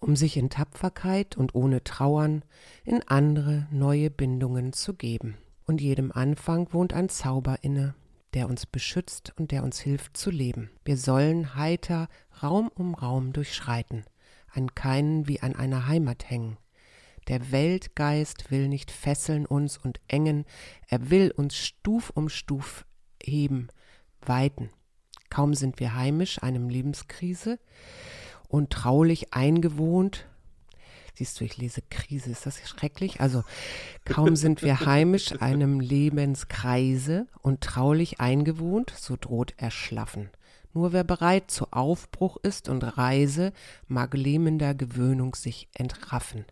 um 0.00 0.16
sich 0.16 0.36
in 0.36 0.50
Tapferkeit 0.50 1.36
und 1.36 1.54
ohne 1.54 1.82
Trauern 1.82 2.44
in 2.84 3.02
andere 3.08 3.66
neue 3.70 4.10
Bindungen 4.10 4.72
zu 4.72 4.94
geben. 4.94 5.38
Und 5.64 5.80
jedem 5.80 6.12
Anfang 6.12 6.72
wohnt 6.72 6.92
ein 6.92 7.08
Zauber 7.08 7.58
inne, 7.62 7.94
der 8.34 8.48
uns 8.48 8.66
beschützt 8.66 9.32
und 9.38 9.50
der 9.50 9.62
uns 9.64 9.80
hilft 9.80 10.16
zu 10.16 10.30
leben. 10.30 10.70
Wir 10.84 10.96
sollen 10.96 11.54
heiter 11.54 12.08
Raum 12.42 12.68
um 12.74 12.94
Raum 12.94 13.32
durchschreiten, 13.32 14.04
an 14.52 14.74
keinen 14.74 15.28
wie 15.28 15.40
an 15.40 15.54
einer 15.54 15.86
Heimat 15.86 16.28
hängen. 16.30 16.56
Der 17.28 17.52
Weltgeist 17.52 18.50
will 18.50 18.68
nicht 18.68 18.90
fesseln 18.90 19.44
uns 19.44 19.76
und 19.76 20.00
engen, 20.08 20.46
er 20.88 21.10
will 21.10 21.30
uns 21.30 21.56
Stuf 21.56 22.10
um 22.10 22.28
Stuf 22.28 22.86
heben, 23.22 23.68
weiten. 24.22 24.70
Kaum 25.30 25.54
sind 25.54 25.78
wir 25.78 25.94
heimisch 25.94 26.42
einem 26.42 26.70
Lebenskrise 26.70 27.58
und 28.48 28.70
traulich 28.70 29.34
eingewohnt. 29.34 30.26
Siehst 31.14 31.40
du, 31.40 31.44
ich 31.44 31.56
lese 31.58 31.82
Krise, 31.90 32.30
ist 32.30 32.46
das 32.46 32.66
schrecklich? 32.66 33.20
Also, 33.20 33.42
kaum 34.04 34.36
sind 34.36 34.62
wir 34.62 34.80
heimisch 34.86 35.32
einem 35.42 35.80
Lebenskreise 35.80 37.26
und 37.42 37.60
traulich 37.60 38.20
eingewohnt, 38.20 38.94
so 38.96 39.16
droht 39.20 39.52
Erschlaffen. 39.58 40.30
Nur 40.74 40.92
wer 40.92 41.04
bereit 41.04 41.50
zu 41.50 41.66
Aufbruch 41.72 42.36
ist 42.42 42.68
und 42.68 42.82
Reise, 42.82 43.52
mag 43.86 44.14
lähmender 44.14 44.74
Gewöhnung 44.74 45.34
sich 45.34 45.68
entraffen. 45.74 46.44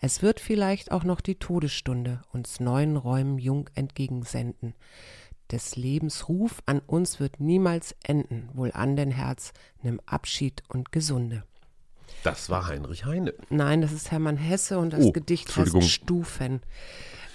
Es 0.00 0.22
wird 0.22 0.40
vielleicht 0.40 0.90
auch 0.92 1.04
noch 1.04 1.20
die 1.20 1.34
Todesstunde 1.36 2.22
uns 2.32 2.60
neuen 2.60 2.96
Räumen 2.96 3.38
jung 3.38 3.68
entgegensenden. 3.74 4.74
Des 5.50 5.76
Lebens 5.76 6.28
Ruf 6.28 6.62
an 6.66 6.80
uns 6.86 7.20
wird 7.20 7.40
niemals 7.40 7.94
enden, 8.04 8.48
wohl 8.54 8.70
an 8.72 8.96
den 8.96 9.10
Herz, 9.10 9.52
nimm 9.82 10.00
Abschied 10.06 10.62
und 10.68 10.92
Gesunde. 10.92 11.44
Das 12.22 12.50
war 12.50 12.66
Heinrich 12.66 13.04
Heine. 13.04 13.34
Nein, 13.48 13.80
das 13.80 13.92
ist 13.92 14.10
Hermann 14.10 14.36
Hesse 14.36 14.78
und 14.78 14.92
das 14.92 15.04
Oh, 15.04 15.12
Gedicht 15.12 15.54
heißt. 15.56 15.82
Stufen. 15.82 16.60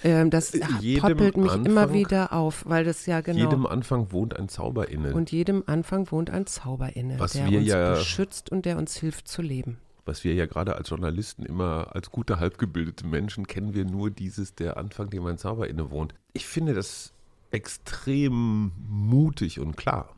Ähm, 0.06 0.30
das 0.30 0.52
poppelt 0.52 1.36
mich 1.36 1.52
immer 1.54 1.82
Anfang- 1.82 1.92
wieder 1.92 2.32
auf, 2.32 2.64
weil 2.66 2.84
das 2.84 3.06
ja 3.06 3.20
genau. 3.20 3.40
Jedem 3.40 3.66
Anfang 3.66 4.12
wohnt 4.12 4.36
ein 4.36 4.48
Zauber 4.48 4.88
inne. 4.88 5.12
und 5.14 5.32
jedem 5.32 5.64
Anfang 5.66 6.10
wohnt 6.12 6.30
ein 6.30 6.46
Zauber 6.46 6.94
inne, 6.94 7.18
Was 7.18 7.32
der 7.32 7.50
wir 7.50 7.58
uns 7.58 7.66
ja- 7.68 7.90
beschützt 7.94 8.50
und 8.50 8.64
der 8.66 8.78
uns 8.78 8.96
hilft 8.96 9.26
zu 9.28 9.42
leben. 9.42 9.78
was 10.04 10.22
wir 10.22 10.34
ja 10.34 10.46
gerade 10.46 10.76
als 10.76 10.90
Journalisten 10.90 11.42
immer 11.44 11.88
als 11.96 12.10
gute 12.12 12.38
halbgebildete 12.38 13.04
Menschen 13.06 13.48
kennen 13.48 13.74
wir 13.74 13.84
nur 13.84 14.10
dieses 14.10 14.54
der 14.54 14.76
Anfang, 14.76 15.10
dem 15.10 15.26
ein 15.26 15.36
Zauber 15.38 15.68
innewohnt. 15.68 16.14
Ich 16.32 16.46
finde 16.46 16.74
das 16.74 17.12
extrem 17.50 18.70
mutig 18.88 19.58
und 19.60 19.76
klar. 19.76 20.14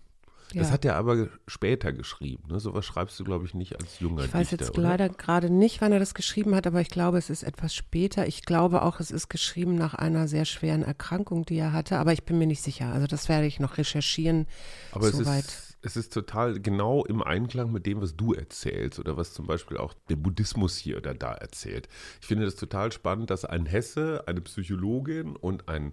Das 0.54 0.68
Ja. 0.68 0.72
hat 0.72 0.84
er 0.84 0.96
aber 0.96 1.28
später 1.46 1.92
geschrieben. 1.92 2.44
Ne? 2.48 2.58
Sowas 2.60 2.84
schreibst 2.86 3.18
du, 3.20 3.24
glaube 3.24 3.44
ich, 3.44 3.54
nicht 3.54 3.78
als 3.78 4.00
junger 4.00 4.24
Ich 4.24 4.32
weiß 4.32 4.48
Dichter, 4.50 4.64
jetzt 4.66 4.78
oder? 4.78 4.88
leider 4.88 5.08
gerade 5.10 5.50
nicht, 5.50 5.80
wann 5.80 5.92
er 5.92 5.98
das 5.98 6.14
geschrieben 6.14 6.54
hat, 6.54 6.66
aber 6.66 6.80
ich 6.80 6.88
glaube, 6.88 7.18
es 7.18 7.28
ist 7.30 7.42
etwas 7.42 7.74
später. 7.74 8.26
Ich 8.26 8.44
glaube 8.44 8.82
auch, 8.82 8.98
es 9.00 9.10
ist 9.10 9.28
geschrieben 9.28 9.74
nach 9.74 9.94
einer 9.94 10.26
sehr 10.28 10.44
schweren 10.46 10.82
Erkrankung, 10.82 11.44
die 11.44 11.58
er 11.58 11.72
hatte, 11.72 11.98
aber 11.98 12.12
ich 12.12 12.24
bin 12.24 12.38
mir 12.38 12.46
nicht 12.46 12.62
sicher. 12.62 12.92
Also 12.92 13.06
das 13.06 13.28
werde 13.28 13.46
ich 13.46 13.60
noch 13.60 13.76
recherchieren. 13.78 14.46
Aber 14.92 15.08
es 15.08 15.16
Soweit. 15.16 15.44
ist, 15.44 15.76
es 15.82 15.96
ist 15.96 16.12
total 16.12 16.58
genau 16.60 17.04
im 17.04 17.22
Einklang 17.22 17.70
mit 17.70 17.86
dem, 17.86 18.00
was 18.00 18.16
du 18.16 18.32
erzählst 18.32 18.98
oder 18.98 19.16
was 19.16 19.32
zum 19.32 19.46
Beispiel 19.46 19.76
auch 19.76 19.94
der 20.08 20.16
Buddhismus 20.16 20.76
hier 20.76 20.96
oder 20.96 21.14
da 21.14 21.32
erzählt. 21.34 21.88
Ich 22.20 22.26
finde 22.26 22.44
das 22.46 22.56
total 22.56 22.90
spannend, 22.90 23.30
dass 23.30 23.44
ein 23.44 23.66
Hesse, 23.66 24.24
eine 24.26 24.40
Psychologin 24.40 25.36
und 25.36 25.68
ein 25.68 25.92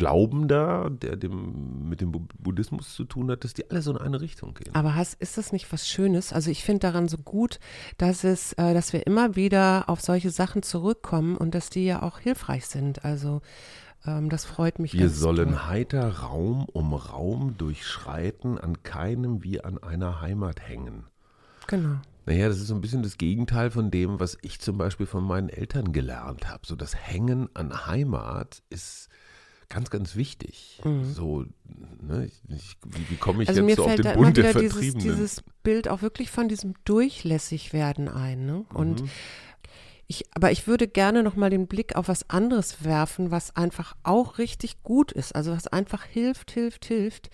Glaubender, 0.00 0.88
der 0.90 1.16
dem, 1.16 1.88
mit 1.88 2.00
dem 2.00 2.10
Bu- 2.10 2.26
Buddhismus 2.38 2.94
zu 2.94 3.04
tun 3.04 3.30
hat, 3.30 3.44
dass 3.44 3.52
die 3.52 3.70
alle 3.70 3.82
so 3.82 3.90
in 3.90 3.98
eine 3.98 4.20
Richtung 4.20 4.54
gehen. 4.54 4.74
Aber 4.74 4.94
hast, 4.94 5.20
ist 5.20 5.36
das 5.36 5.52
nicht 5.52 5.70
was 5.72 5.86
Schönes? 5.86 6.32
Also 6.32 6.50
ich 6.50 6.64
finde 6.64 6.80
daran 6.80 7.06
so 7.06 7.18
gut, 7.18 7.60
dass 7.98 8.24
es, 8.24 8.54
äh, 8.54 8.72
dass 8.72 8.94
wir 8.94 9.06
immer 9.06 9.36
wieder 9.36 9.84
auf 9.88 10.00
solche 10.00 10.30
Sachen 10.30 10.62
zurückkommen 10.62 11.36
und 11.36 11.54
dass 11.54 11.68
die 11.68 11.84
ja 11.84 12.02
auch 12.02 12.18
hilfreich 12.18 12.66
sind. 12.66 13.04
Also 13.04 13.42
ähm, 14.06 14.30
das 14.30 14.46
freut 14.46 14.78
mich. 14.78 14.94
Wir 14.94 15.10
sollen 15.10 15.50
doll. 15.50 15.66
heiter 15.68 16.08
Raum 16.20 16.64
um 16.72 16.94
Raum 16.94 17.58
durchschreiten, 17.58 18.58
an 18.58 18.82
keinem 18.82 19.44
wie 19.44 19.62
an 19.62 19.76
einer 19.76 20.22
Heimat 20.22 20.66
hängen. 20.66 21.04
Genau. 21.66 21.96
Naja, 22.26 22.48
das 22.48 22.58
ist 22.58 22.68
so 22.68 22.74
ein 22.74 22.80
bisschen 22.80 23.02
das 23.02 23.18
Gegenteil 23.18 23.70
von 23.70 23.90
dem, 23.90 24.18
was 24.18 24.38
ich 24.42 24.60
zum 24.60 24.78
Beispiel 24.78 25.06
von 25.06 25.24
meinen 25.24 25.48
Eltern 25.50 25.92
gelernt 25.92 26.48
habe. 26.48 26.66
So 26.66 26.76
das 26.76 26.94
Hängen 26.94 27.48
an 27.54 27.86
Heimat 27.86 28.62
ist 28.70 29.08
ganz, 29.70 29.88
ganz 29.88 30.16
wichtig. 30.16 30.80
So, 31.14 31.46
ne, 32.02 32.26
ich, 32.26 32.42
ich, 32.54 32.76
wie, 32.86 33.10
wie 33.10 33.16
komme 33.16 33.42
ich 33.42 33.48
Mhm. 33.48 33.56
Also 33.56 33.60
jetzt 33.60 33.66
mir 33.66 33.76
so 33.76 33.82
auf 33.84 33.88
fällt 33.88 33.98
den 34.00 34.04
da 34.04 34.12
immer 34.12 34.22
Bund 34.24 34.36
der 34.36 34.50
wieder 34.50 34.60
dieses, 34.60 34.72
Vertriebenen? 34.72 35.08
dieses 35.08 35.44
Bild 35.62 35.88
auch 35.88 36.02
wirklich 36.02 36.30
von 36.30 36.48
diesem 36.48 36.74
Durchlässigwerden 36.84 38.08
ein. 38.08 38.44
Ne? 38.44 38.66
Und 38.74 39.04
ich, 40.06 40.24
aber 40.34 40.50
ich 40.50 40.66
würde 40.66 40.88
gerne 40.88 41.22
noch 41.22 41.36
mal 41.36 41.50
den 41.50 41.68
Blick 41.68 41.94
auf 41.94 42.08
was 42.08 42.28
anderes 42.28 42.84
werfen, 42.84 43.30
was 43.30 43.54
einfach 43.54 43.94
auch 44.02 44.38
richtig 44.38 44.82
gut 44.82 45.12
ist. 45.12 45.36
Also 45.36 45.52
was 45.52 45.68
einfach 45.68 46.04
hilft, 46.04 46.50
hilft, 46.50 46.84
hilft. 46.84 47.30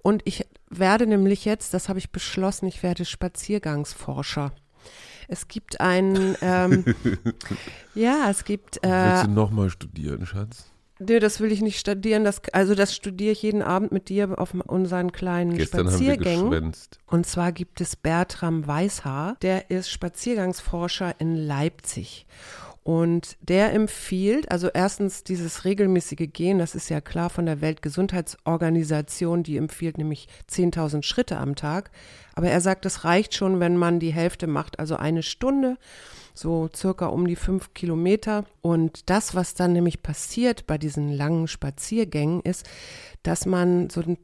Und 0.00 0.20
ich 0.26 0.46
werde 0.68 1.06
nämlich 1.06 1.46
jetzt, 1.46 1.72
das 1.72 1.88
habe 1.88 1.98
ich 1.98 2.12
beschlossen, 2.12 2.66
ich 2.66 2.82
werde 2.82 3.06
Spaziergangsforscher. 3.06 4.52
Es 5.26 5.48
gibt 5.48 5.80
einen, 5.80 6.36
ähm, 6.42 6.84
ja, 7.94 8.28
es 8.28 8.44
gibt 8.44 8.76
äh, 8.84 9.12
Willst 9.12 9.24
du 9.24 9.30
nochmal 9.30 9.70
studieren, 9.70 10.26
Schatz? 10.26 10.70
Nee, 10.98 11.18
das 11.20 11.40
will 11.40 11.52
ich 11.52 11.62
nicht 11.62 11.78
studieren. 11.78 12.24
Das, 12.24 12.42
also 12.52 12.74
das 12.74 12.94
studiere 12.94 13.32
ich 13.32 13.42
jeden 13.42 13.62
Abend 13.62 13.92
mit 13.92 14.08
dir 14.08 14.38
auf 14.38 14.54
unseren 14.54 15.12
kleinen 15.12 15.56
Gestern 15.56 15.86
haben 15.86 15.86
wir 15.86 15.92
Spaziergängen. 15.92 16.50
geschwänzt. 16.50 16.98
Und 17.06 17.26
zwar 17.26 17.52
gibt 17.52 17.80
es 17.80 17.96
Bertram 17.96 18.66
Weishaar, 18.66 19.36
der 19.42 19.70
ist 19.70 19.90
Spaziergangsforscher 19.90 21.14
in 21.18 21.36
Leipzig. 21.36 22.26
Und 22.88 23.36
der 23.42 23.74
empfiehlt, 23.74 24.50
also 24.50 24.68
erstens 24.72 25.22
dieses 25.22 25.66
regelmäßige 25.66 26.30
Gehen, 26.32 26.58
das 26.58 26.74
ist 26.74 26.88
ja 26.88 27.02
klar 27.02 27.28
von 27.28 27.44
der 27.44 27.60
Weltgesundheitsorganisation, 27.60 29.42
die 29.42 29.58
empfiehlt 29.58 29.98
nämlich 29.98 30.26
10.000 30.50 31.02
Schritte 31.02 31.36
am 31.36 31.54
Tag. 31.54 31.90
Aber 32.34 32.48
er 32.48 32.62
sagt, 32.62 32.86
es 32.86 33.04
reicht 33.04 33.34
schon, 33.34 33.60
wenn 33.60 33.76
man 33.76 34.00
die 34.00 34.14
Hälfte 34.14 34.46
macht, 34.46 34.78
also 34.78 34.96
eine 34.96 35.22
Stunde, 35.22 35.76
so 36.38 36.68
circa 36.74 37.06
um 37.06 37.26
die 37.26 37.36
fünf 37.36 37.74
Kilometer. 37.74 38.44
Und 38.60 39.10
das, 39.10 39.34
was 39.34 39.54
dann 39.54 39.72
nämlich 39.72 40.02
passiert 40.02 40.66
bei 40.66 40.78
diesen 40.78 41.12
langen 41.12 41.48
Spaziergängen, 41.48 42.40
ist, 42.42 42.66
dass 43.22 43.46
man 43.46 43.90
so 43.90 44.00
ein 44.00 44.18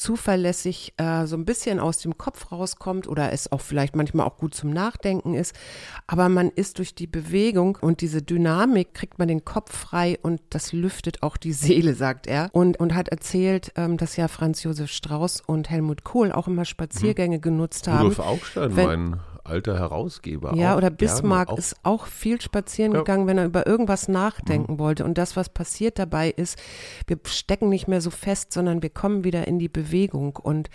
zuverlässig 0.00 0.94
äh, 0.96 1.26
so 1.26 1.36
ein 1.36 1.44
bisschen 1.44 1.78
aus 1.78 1.98
dem 1.98 2.16
Kopf 2.16 2.50
rauskommt 2.50 3.06
oder 3.06 3.32
es 3.32 3.52
auch 3.52 3.60
vielleicht 3.60 3.94
manchmal 3.94 4.26
auch 4.26 4.38
gut 4.38 4.54
zum 4.54 4.70
Nachdenken 4.70 5.34
ist. 5.34 5.54
Aber 6.06 6.28
man 6.28 6.48
ist 6.48 6.78
durch 6.78 6.94
die 6.94 7.06
Bewegung 7.06 7.78
und 7.80 8.00
diese 8.00 8.22
Dynamik 8.22 8.94
kriegt 8.94 9.18
man 9.18 9.28
den 9.28 9.44
Kopf 9.44 9.76
frei 9.76 10.18
und 10.22 10.40
das 10.50 10.72
lüftet 10.72 11.22
auch 11.22 11.36
die 11.36 11.52
Seele, 11.52 11.94
sagt 11.94 12.26
er. 12.26 12.48
Und, 12.52 12.80
und 12.80 12.94
hat 12.94 13.08
erzählt, 13.08 13.72
ähm, 13.76 13.96
dass 13.96 14.16
ja 14.16 14.28
Franz 14.28 14.62
Josef 14.62 14.90
Strauß 14.90 15.42
und 15.46 15.70
Helmut 15.70 16.02
Kohl 16.02 16.32
auch 16.32 16.48
immer 16.48 16.64
Spaziergänge 16.64 17.36
mhm. 17.36 17.42
genutzt 17.42 17.86
haben. 17.86 18.08
Rudolf 18.08 18.20
Augstein, 18.20 18.76
wenn, 18.76 18.86
mein 18.86 19.20
alter 19.50 19.78
Herausgeber. 19.78 20.54
Ja, 20.54 20.76
oder 20.76 20.90
Bismarck 20.90 21.50
auch. 21.50 21.58
ist 21.58 21.76
auch 21.82 22.06
viel 22.06 22.40
spazieren 22.40 22.92
ja. 22.92 22.98
gegangen, 22.98 23.26
wenn 23.26 23.38
er 23.38 23.46
über 23.46 23.66
irgendwas 23.66 24.08
nachdenken 24.08 24.74
mhm. 24.74 24.78
wollte. 24.78 25.04
Und 25.04 25.18
das, 25.18 25.36
was 25.36 25.48
passiert 25.48 25.98
dabei 25.98 26.30
ist, 26.30 26.58
wir 27.06 27.18
stecken 27.24 27.68
nicht 27.68 27.88
mehr 27.88 28.00
so 28.00 28.10
fest, 28.10 28.52
sondern 28.52 28.82
wir 28.82 28.90
kommen 28.90 29.24
wieder 29.24 29.46
in 29.46 29.58
die 29.58 29.68
Bewegung. 29.68 30.36
Und 30.36 30.70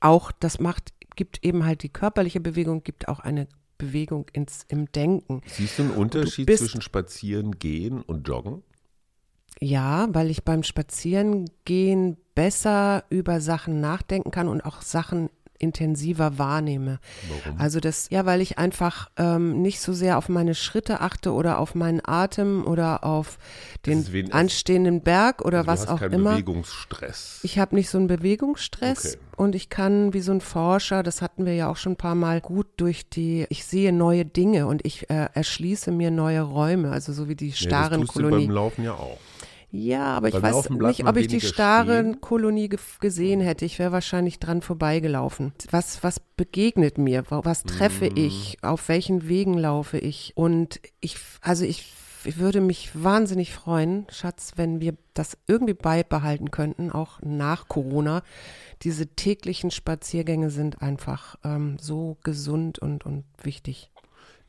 auch 0.00 0.32
das 0.32 0.60
macht, 0.60 0.92
gibt 1.16 1.44
eben 1.44 1.64
halt 1.64 1.82
die 1.82 1.88
körperliche 1.88 2.40
Bewegung, 2.40 2.84
gibt 2.84 3.08
auch 3.08 3.20
eine 3.20 3.48
Bewegung 3.78 4.26
ins, 4.32 4.64
im 4.68 4.92
Denken. 4.92 5.40
Siehst 5.46 5.78
du 5.78 5.82
einen 5.82 5.92
Unterschied 5.92 6.48
du 6.48 6.56
zwischen 6.56 6.82
Spazieren 6.82 7.58
gehen 7.58 8.02
und 8.02 8.28
Joggen? 8.28 8.62
Ja, 9.58 10.08
weil 10.12 10.30
ich 10.30 10.44
beim 10.44 10.62
Spazierengehen 10.62 12.16
besser 12.34 13.04
über 13.10 13.40
Sachen 13.40 13.80
nachdenken 13.80 14.30
kann 14.30 14.48
und 14.48 14.62
auch 14.62 14.80
Sachen 14.80 15.28
intensiver 15.60 16.38
wahrnehme. 16.38 16.98
Warum? 17.28 17.60
Also 17.60 17.80
das, 17.80 18.08
ja, 18.10 18.26
weil 18.26 18.40
ich 18.40 18.58
einfach 18.58 19.10
ähm, 19.16 19.62
nicht 19.62 19.80
so 19.80 19.92
sehr 19.92 20.18
auf 20.18 20.28
meine 20.28 20.54
Schritte 20.54 21.00
achte 21.00 21.32
oder 21.32 21.58
auf 21.58 21.74
meinen 21.74 22.00
Atem 22.04 22.66
oder 22.66 23.04
auf 23.04 23.38
den 23.86 24.32
anstehenden 24.32 25.02
Berg 25.02 25.42
oder 25.42 25.58
also 25.58 25.70
was 25.70 25.88
auch 25.88 26.02
immer. 26.02 26.32
Bewegungsstress. 26.32 27.40
Ich 27.42 27.58
habe 27.58 27.74
nicht 27.74 27.90
so 27.90 27.98
einen 27.98 28.06
Bewegungsstress 28.06 29.14
okay. 29.14 29.24
und 29.36 29.54
ich 29.54 29.68
kann 29.68 30.12
wie 30.12 30.20
so 30.20 30.32
ein 30.32 30.40
Forscher, 30.40 31.02
das 31.02 31.22
hatten 31.22 31.44
wir 31.46 31.54
ja 31.54 31.70
auch 31.70 31.76
schon 31.76 31.92
ein 31.92 31.96
paar 31.96 32.14
Mal, 32.14 32.40
gut 32.40 32.66
durch 32.76 33.08
die, 33.08 33.46
ich 33.50 33.64
sehe 33.64 33.92
neue 33.92 34.24
Dinge 34.24 34.66
und 34.66 34.84
ich 34.84 35.10
äh, 35.10 35.28
erschließe 35.34 35.92
mir 35.92 36.10
neue 36.10 36.42
Räume, 36.42 36.90
also 36.90 37.12
so 37.12 37.28
wie 37.28 37.36
die 37.36 37.52
starren 37.52 37.92
ja, 37.92 37.98
das 37.98 38.00
tust 38.00 38.12
Kolonien. 38.14 38.40
Du 38.40 38.46
beim 38.46 38.54
Laufen 38.54 38.84
ja 38.84 38.94
auch. 38.94 39.18
Ja, 39.72 40.16
aber 40.16 40.28
ich 40.28 40.42
weiß 40.42 40.70
nicht, 40.70 41.06
ob 41.06 41.16
ich 41.16 41.28
die 41.28 41.40
starre 41.40 42.16
Kolonie 42.20 42.68
ge 42.68 42.78
gesehen 43.00 43.40
hätte. 43.40 43.64
Ich 43.64 43.78
wäre 43.78 43.92
wahrscheinlich 43.92 44.40
dran 44.40 44.62
vorbeigelaufen. 44.62 45.52
Was, 45.70 46.02
was 46.02 46.18
begegnet 46.18 46.98
mir? 46.98 47.24
Was 47.28 47.62
treffe 47.62 48.10
mm. 48.10 48.16
ich? 48.16 48.58
Auf 48.62 48.88
welchen 48.88 49.28
Wegen 49.28 49.54
laufe 49.54 49.98
ich? 49.98 50.32
Und 50.34 50.80
ich, 51.00 51.18
also 51.40 51.64
ich, 51.64 51.92
ich 52.24 52.38
würde 52.38 52.60
mich 52.60 52.90
wahnsinnig 53.00 53.52
freuen, 53.52 54.06
Schatz, 54.10 54.52
wenn 54.56 54.80
wir 54.80 54.94
das 55.14 55.38
irgendwie 55.46 55.74
beibehalten 55.74 56.50
könnten, 56.50 56.90
auch 56.90 57.20
nach 57.22 57.68
Corona. 57.68 58.22
Diese 58.82 59.06
täglichen 59.06 59.70
Spaziergänge 59.70 60.50
sind 60.50 60.82
einfach 60.82 61.36
ähm, 61.44 61.76
so 61.78 62.16
gesund 62.24 62.80
und, 62.80 63.06
und 63.06 63.24
wichtig. 63.42 63.90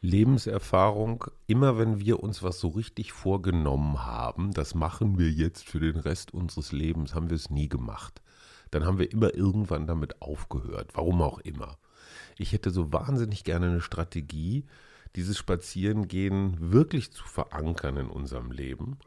Lebenserfahrung, 0.02 1.26
immer 1.46 1.78
wenn 1.78 2.00
wir 2.00 2.24
uns 2.24 2.42
was 2.42 2.60
so 2.60 2.70
richtig 2.70 3.14
vorgenommen 3.14 4.04
haben, 4.04 4.52
das 4.52 4.74
machen 4.74 5.20
wir 5.20 5.30
jetzt 5.30 5.64
für 5.64 5.80
den 5.80 5.98
Rest 5.98 6.34
unseres 6.34 6.72
Lebens, 6.72 7.14
haben 7.14 7.30
wir 7.30 7.36
es 7.36 7.52
nie 7.52 7.70
gemacht. 7.70 8.22
Dann 8.72 8.84
haben 8.84 8.98
wir 8.98 9.12
immer 9.12 9.36
irgendwann 9.36 9.86
damit 9.86 10.22
aufgehört, 10.22 10.92
warum 10.94 11.22
auch 11.22 11.38
immer. 11.40 11.78
Ich 12.38 12.52
hätte 12.52 12.72
so 12.72 12.92
wahnsinnig 12.92 13.44
gerne 13.44 13.68
eine 13.68 13.82
Strategie, 13.82 14.66
dieses 15.16 15.38
Spazierengehen 15.38 16.72
wirklich 16.72 17.12
zu 17.12 17.24
verankern 17.24 17.98
in 17.98 18.08
unserem 18.08 18.50
Leben 18.52 18.98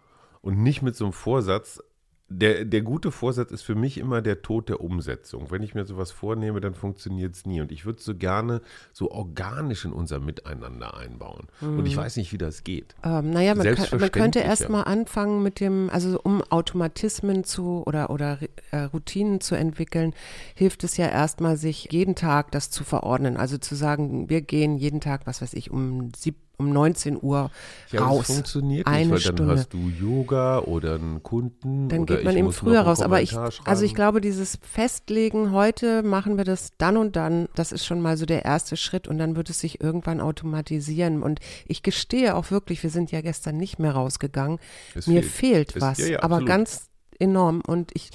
und 0.42 0.62
nicht 0.62 0.82
mit 0.82 0.94
so 0.94 1.06
einem 1.06 1.12
Vorsatz, 1.12 1.82
der, 2.28 2.64
der 2.64 2.80
gute 2.80 3.10
Vorsatz 3.10 3.52
ist 3.52 3.62
für 3.62 3.74
mich 3.74 3.98
immer 3.98 4.22
der 4.22 4.40
Tod 4.40 4.70
der 4.70 4.80
Umsetzung. 4.80 5.50
Wenn 5.50 5.62
ich 5.62 5.74
mir 5.74 5.84
sowas 5.84 6.10
vornehme, 6.10 6.60
dann 6.60 6.74
funktioniert 6.74 7.34
es 7.34 7.44
nie. 7.44 7.60
Und 7.60 7.70
ich 7.70 7.84
würde 7.84 7.98
es 7.98 8.04
so 8.04 8.14
gerne 8.14 8.62
so 8.92 9.10
organisch 9.10 9.84
in 9.84 9.92
unser 9.92 10.20
Miteinander 10.20 10.96
einbauen. 10.96 11.48
Mhm. 11.60 11.78
Und 11.78 11.86
ich 11.86 11.96
mhm. 11.96 12.00
weiß 12.00 12.16
nicht, 12.16 12.32
wie 12.32 12.38
das 12.38 12.64
geht. 12.64 12.94
Ähm, 13.04 13.30
naja, 13.30 13.54
man, 13.54 13.74
kann, 13.74 14.00
man 14.00 14.10
könnte 14.10 14.40
erst 14.40 14.70
mal 14.70 14.82
anfangen 14.82 15.42
mit 15.42 15.60
dem, 15.60 15.90
also 15.90 16.18
um 16.22 16.42
Automatismen 16.42 17.44
zu 17.44 17.82
oder, 17.86 18.08
oder 18.08 18.38
äh, 18.70 18.78
Routinen 18.84 19.40
zu 19.40 19.54
entwickeln, 19.54 20.14
hilft 20.54 20.82
es 20.82 20.96
ja 20.96 21.08
erstmal, 21.08 21.58
sich 21.58 21.88
jeden 21.92 22.14
Tag 22.14 22.50
das 22.52 22.70
zu 22.70 22.84
verordnen. 22.84 23.36
Also 23.36 23.58
zu 23.58 23.74
sagen, 23.74 24.30
wir 24.30 24.40
gehen 24.40 24.76
jeden 24.76 25.00
Tag, 25.00 25.26
was 25.26 25.42
weiß 25.42 25.52
ich, 25.52 25.70
um 25.70 26.10
sieb, 26.16 26.36
um 26.56 26.70
19 26.72 27.18
Uhr 27.20 27.50
ja, 27.90 28.04
raus. 28.04 28.26
Das 28.26 28.36
funktioniert 28.36 28.86
nicht, 28.86 28.96
weil 28.96 29.08
dann 29.08 29.20
Stunde. 29.20 29.56
hast 29.56 29.72
du 29.72 29.88
Yoga 29.88 30.60
oder 30.60 30.94
einen 30.94 31.22
Kunden. 31.22 31.88
Dann 31.88 32.06
geht 32.06 32.24
man 32.24 32.36
eben 32.36 32.52
früher 32.52 32.82
raus. 32.82 33.00
Aber 33.00 33.20
ich, 33.22 33.36
also 33.64 33.84
ich 33.84 33.94
glaube, 33.94 34.20
dieses 34.20 34.58
Festlegen, 34.62 35.52
heute 35.52 36.02
machen 36.02 36.36
wir 36.36 36.44
das 36.44 36.70
dann 36.78 36.96
und 36.96 37.16
dann, 37.16 37.48
das 37.54 37.72
ist 37.72 37.84
schon 37.84 38.00
mal 38.00 38.16
so 38.16 38.26
der 38.26 38.44
erste 38.44 38.76
Schritt 38.76 39.08
und 39.08 39.18
dann 39.18 39.36
wird 39.36 39.50
es 39.50 39.60
sich 39.60 39.80
irgendwann 39.80 40.20
automatisieren. 40.20 41.22
Und 41.22 41.40
ich 41.66 41.82
gestehe 41.82 42.36
auch 42.36 42.50
wirklich, 42.50 42.82
wir 42.82 42.90
sind 42.90 43.10
ja 43.10 43.20
gestern 43.20 43.56
nicht 43.56 43.78
mehr 43.78 43.92
rausgegangen. 43.92 44.58
Es 44.94 45.06
Mir 45.06 45.22
fehlt, 45.22 45.72
fehlt 45.72 45.82
was, 45.82 45.98
es, 45.98 46.06
ja, 46.06 46.12
ja, 46.14 46.22
aber 46.22 46.44
ganz 46.44 46.88
enorm. 47.18 47.62
Und 47.66 47.90
ich 47.94 48.10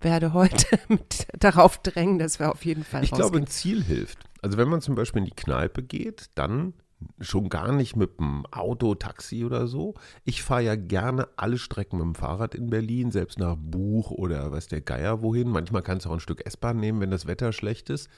werde 0.00 0.32
heute 0.32 0.66
darauf 1.38 1.78
drängen, 1.78 2.18
dass 2.18 2.38
wir 2.38 2.50
auf 2.50 2.64
jeden 2.64 2.84
Fall 2.84 3.04
Ich 3.04 3.10
glaube, 3.10 3.38
ein 3.38 3.46
Ziel 3.46 3.82
hilft. 3.82 4.18
Also 4.40 4.58
wenn 4.58 4.68
man 4.68 4.80
zum 4.80 4.94
Beispiel 4.94 5.20
in 5.20 5.26
die 5.26 5.36
Kneipe 5.36 5.82
geht, 5.82 6.30
dann 6.34 6.74
schon 7.20 7.48
gar 7.48 7.72
nicht 7.72 7.96
mit 7.96 8.18
dem 8.18 8.46
Auto, 8.50 8.94
Taxi 8.94 9.44
oder 9.44 9.66
so. 9.66 9.94
Ich 10.24 10.42
fahre 10.42 10.62
ja 10.62 10.76
gerne 10.76 11.28
alle 11.36 11.58
Strecken 11.58 11.98
mit 11.98 12.06
dem 12.06 12.14
Fahrrad 12.14 12.54
in 12.54 12.70
Berlin, 12.70 13.10
selbst 13.10 13.38
nach 13.38 13.56
Buch 13.58 14.10
oder 14.10 14.50
weiß 14.50 14.68
der 14.68 14.80
Geier 14.80 15.22
wohin. 15.22 15.48
Manchmal 15.48 15.82
kannst 15.82 16.06
du 16.06 16.10
auch 16.10 16.14
ein 16.14 16.20
Stück 16.20 16.46
S-Bahn 16.46 16.78
nehmen, 16.78 17.00
wenn 17.00 17.10
das 17.10 17.26
Wetter 17.26 17.52
schlecht 17.52 17.90
ist. 17.90 18.08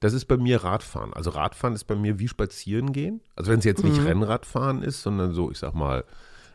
Das 0.00 0.12
ist 0.12 0.24
bei 0.26 0.36
mir 0.36 0.64
Radfahren. 0.64 1.12
Also 1.12 1.30
Radfahren 1.30 1.74
ist 1.74 1.84
bei 1.84 1.94
mir 1.94 2.18
wie 2.18 2.28
Spazieren 2.28 2.92
gehen. 2.92 3.20
Also 3.36 3.50
wenn 3.50 3.60
es 3.60 3.64
jetzt 3.64 3.84
nicht 3.84 4.00
mhm. 4.00 4.06
Rennradfahren 4.06 4.82
ist, 4.82 5.02
sondern 5.02 5.32
so, 5.32 5.50
ich 5.50 5.58
sag 5.58 5.74
mal, 5.74 6.04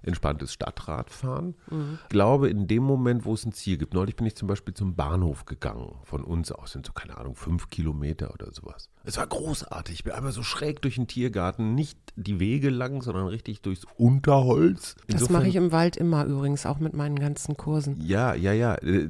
entspanntes 0.02 0.54
Stadtradfahren. 0.54 1.56
Mhm. 1.70 2.00
Ich 2.04 2.10
glaube, 2.10 2.50
in 2.50 2.68
dem 2.68 2.84
Moment, 2.84 3.26
wo 3.26 3.34
es 3.34 3.46
ein 3.46 3.52
Ziel 3.52 3.78
gibt, 3.78 3.94
neulich 3.94 4.16
bin 4.16 4.26
ich 4.26 4.36
zum 4.36 4.48
Beispiel 4.48 4.74
zum 4.74 4.96
Bahnhof 4.96 5.46
gegangen, 5.46 5.96
von 6.04 6.24
uns 6.24 6.52
aus 6.52 6.72
sind 6.72 6.86
so, 6.86 6.94
keine 6.94 7.18
Ahnung, 7.18 7.36
fünf 7.36 7.70
Kilometer 7.70 8.34
oder 8.34 8.52
sowas. 8.52 8.90
Es 9.04 9.18
war 9.18 9.28
großartig. 9.28 9.96
Ich 9.96 10.04
bin 10.04 10.14
einmal 10.14 10.32
so 10.32 10.44
schräg 10.44 10.82
durch 10.82 10.96
den 10.96 11.08
Tiergarten, 11.08 11.76
nicht 11.76 11.98
die 12.16 12.40
Wege 12.40 12.70
lang, 12.70 13.02
sondern 13.02 13.28
richtig 13.28 13.62
durchs 13.62 13.86
Unterholz. 13.98 14.96
Insofern, 15.08 15.20
das 15.20 15.30
mache 15.30 15.48
ich 15.48 15.56
im 15.56 15.72
Wald 15.72 15.98
immer 15.98 16.26
übrigens, 16.26 16.66
auch 16.66 16.80
mit 16.80 16.94
meinen 16.94 17.18
ganzen 17.18 17.58
Kursen. 17.58 18.00
Ja, 18.02 18.34
ja, 18.34 18.54
ja 18.54 18.76
äh, 18.76 19.10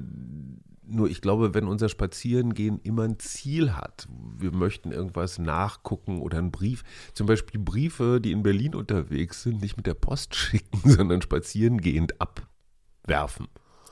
nur 0.89 1.09
ich 1.09 1.21
glaube, 1.21 1.53
wenn 1.53 1.67
unser 1.67 1.89
Spazierengehen 1.89 2.79
immer 2.83 3.03
ein 3.03 3.19
Ziel 3.19 3.75
hat, 3.75 4.07
wir 4.37 4.51
möchten 4.51 4.91
irgendwas 4.91 5.39
nachgucken 5.39 6.19
oder 6.19 6.37
einen 6.37 6.51
Brief, 6.51 6.83
zum 7.13 7.27
Beispiel 7.27 7.59
Briefe, 7.59 8.19
die 8.21 8.31
in 8.31 8.43
Berlin 8.43 8.75
unterwegs 8.75 9.43
sind, 9.43 9.61
nicht 9.61 9.77
mit 9.77 9.85
der 9.85 9.93
Post 9.93 10.35
schicken, 10.35 10.89
sondern 10.89 11.21
spazierengehend 11.21 12.15
abwerfen. 12.19 13.47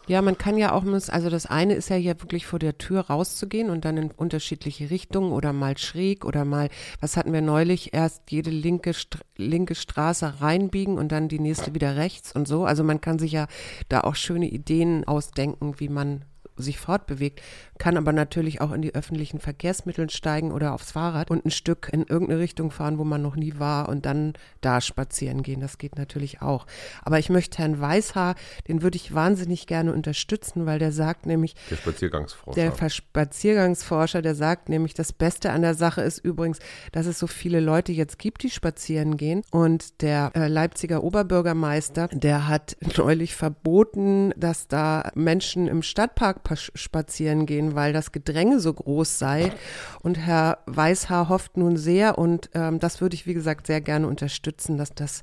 Ja, 0.07 0.21
man 0.21 0.37
kann 0.37 0.57
ja 0.57 0.71
auch, 0.71 0.85
also 0.85 1.29
das 1.29 1.47
eine 1.47 1.73
ist 1.73 1.89
ja 1.89 1.97
hier 1.97 2.21
wirklich 2.21 2.45
vor 2.45 2.59
der 2.59 2.77
Tür 2.77 3.01
rauszugehen 3.01 3.69
und 3.69 3.83
dann 3.83 3.97
in 3.97 4.11
unterschiedliche 4.11 4.89
Richtungen 4.89 5.33
oder 5.33 5.51
mal 5.51 5.77
schräg 5.77 6.23
oder 6.23 6.45
mal, 6.45 6.69
was 7.01 7.17
hatten 7.17 7.33
wir 7.33 7.41
neulich, 7.41 7.93
erst 7.93 8.31
jede 8.31 8.49
linke, 8.49 8.93
linke 9.35 9.75
Straße 9.75 10.39
reinbiegen 10.39 10.97
und 10.97 11.11
dann 11.11 11.27
die 11.27 11.39
nächste 11.39 11.75
wieder 11.75 11.97
rechts 11.97 12.31
und 12.31 12.47
so. 12.47 12.63
Also 12.63 12.85
man 12.85 13.01
kann 13.01 13.19
sich 13.19 13.33
ja 13.33 13.47
da 13.89 14.01
auch 14.01 14.15
schöne 14.15 14.47
Ideen 14.47 15.05
ausdenken, 15.05 15.77
wie 15.77 15.89
man 15.89 16.23
sich 16.57 16.79
fortbewegt, 16.79 17.41
kann 17.77 17.97
aber 17.97 18.13
natürlich 18.13 18.61
auch 18.61 18.71
in 18.71 18.81
die 18.81 18.95
öffentlichen 18.95 19.39
Verkehrsmittel 19.39 20.09
steigen 20.09 20.51
oder 20.51 20.73
aufs 20.73 20.91
Fahrrad 20.91 21.31
und 21.31 21.45
ein 21.45 21.51
Stück 21.51 21.89
in 21.91 22.03
irgendeine 22.03 22.39
Richtung 22.39 22.71
fahren, 22.71 22.97
wo 22.97 23.03
man 23.03 23.21
noch 23.21 23.35
nie 23.35 23.53
war 23.57 23.89
und 23.89 24.05
dann 24.05 24.33
da 24.61 24.81
spazieren 24.81 25.43
gehen. 25.43 25.61
Das 25.61 25.77
geht 25.77 25.97
natürlich 25.97 26.41
auch. 26.41 26.65
Aber 27.03 27.19
ich 27.19 27.29
möchte 27.29 27.59
Herrn 27.59 27.79
Weißhaar, 27.79 28.35
den 28.67 28.81
würde 28.81 28.97
ich 28.97 29.13
wahnsinnig 29.13 29.67
gerne 29.67 29.93
unterstützen, 29.93 30.65
weil 30.65 30.79
der 30.79 30.91
sagt 30.91 31.25
nämlich, 31.25 31.55
der 31.69 31.77
Spaziergangsforscher. 31.77 32.61
Der 32.61 32.89
Spaziergangsforscher, 32.89 34.21
der 34.21 34.35
sagt 34.35 34.69
nämlich, 34.69 34.93
das 34.93 35.13
Beste 35.13 35.51
an 35.51 35.61
der 35.61 35.73
Sache 35.73 36.01
ist 36.01 36.19
übrigens, 36.19 36.59
dass 36.91 37.05
es 37.05 37.19
so 37.19 37.27
viele 37.27 37.59
Leute 37.59 37.91
jetzt 37.91 38.19
gibt, 38.19 38.43
die 38.43 38.49
spazieren 38.49 39.17
gehen. 39.17 39.43
Und 39.51 40.01
der 40.01 40.31
äh, 40.35 40.47
Leipziger 40.47 41.03
Oberbürgermeister, 41.03 42.07
der 42.11 42.47
hat 42.47 42.77
neulich 42.97 43.35
verboten, 43.35 44.33
dass 44.35 44.67
da 44.67 45.11
Menschen 45.15 45.67
im 45.67 45.81
Stadtpark 45.81 46.43
spazieren 46.55 47.45
gehen, 47.45 47.75
weil 47.75 47.93
das 47.93 48.11
Gedränge 48.11 48.59
so 48.59 48.73
groß 48.73 49.19
sei. 49.19 49.51
Und 50.01 50.17
Herr 50.17 50.59
Weißhaar 50.65 51.29
hofft 51.29 51.57
nun 51.57 51.77
sehr, 51.77 52.17
und 52.17 52.49
ähm, 52.53 52.79
das 52.79 53.01
würde 53.01 53.15
ich, 53.15 53.25
wie 53.25 53.33
gesagt, 53.33 53.67
sehr 53.67 53.81
gerne 53.81 54.07
unterstützen, 54.07 54.77
dass 54.77 54.93
das 54.93 55.21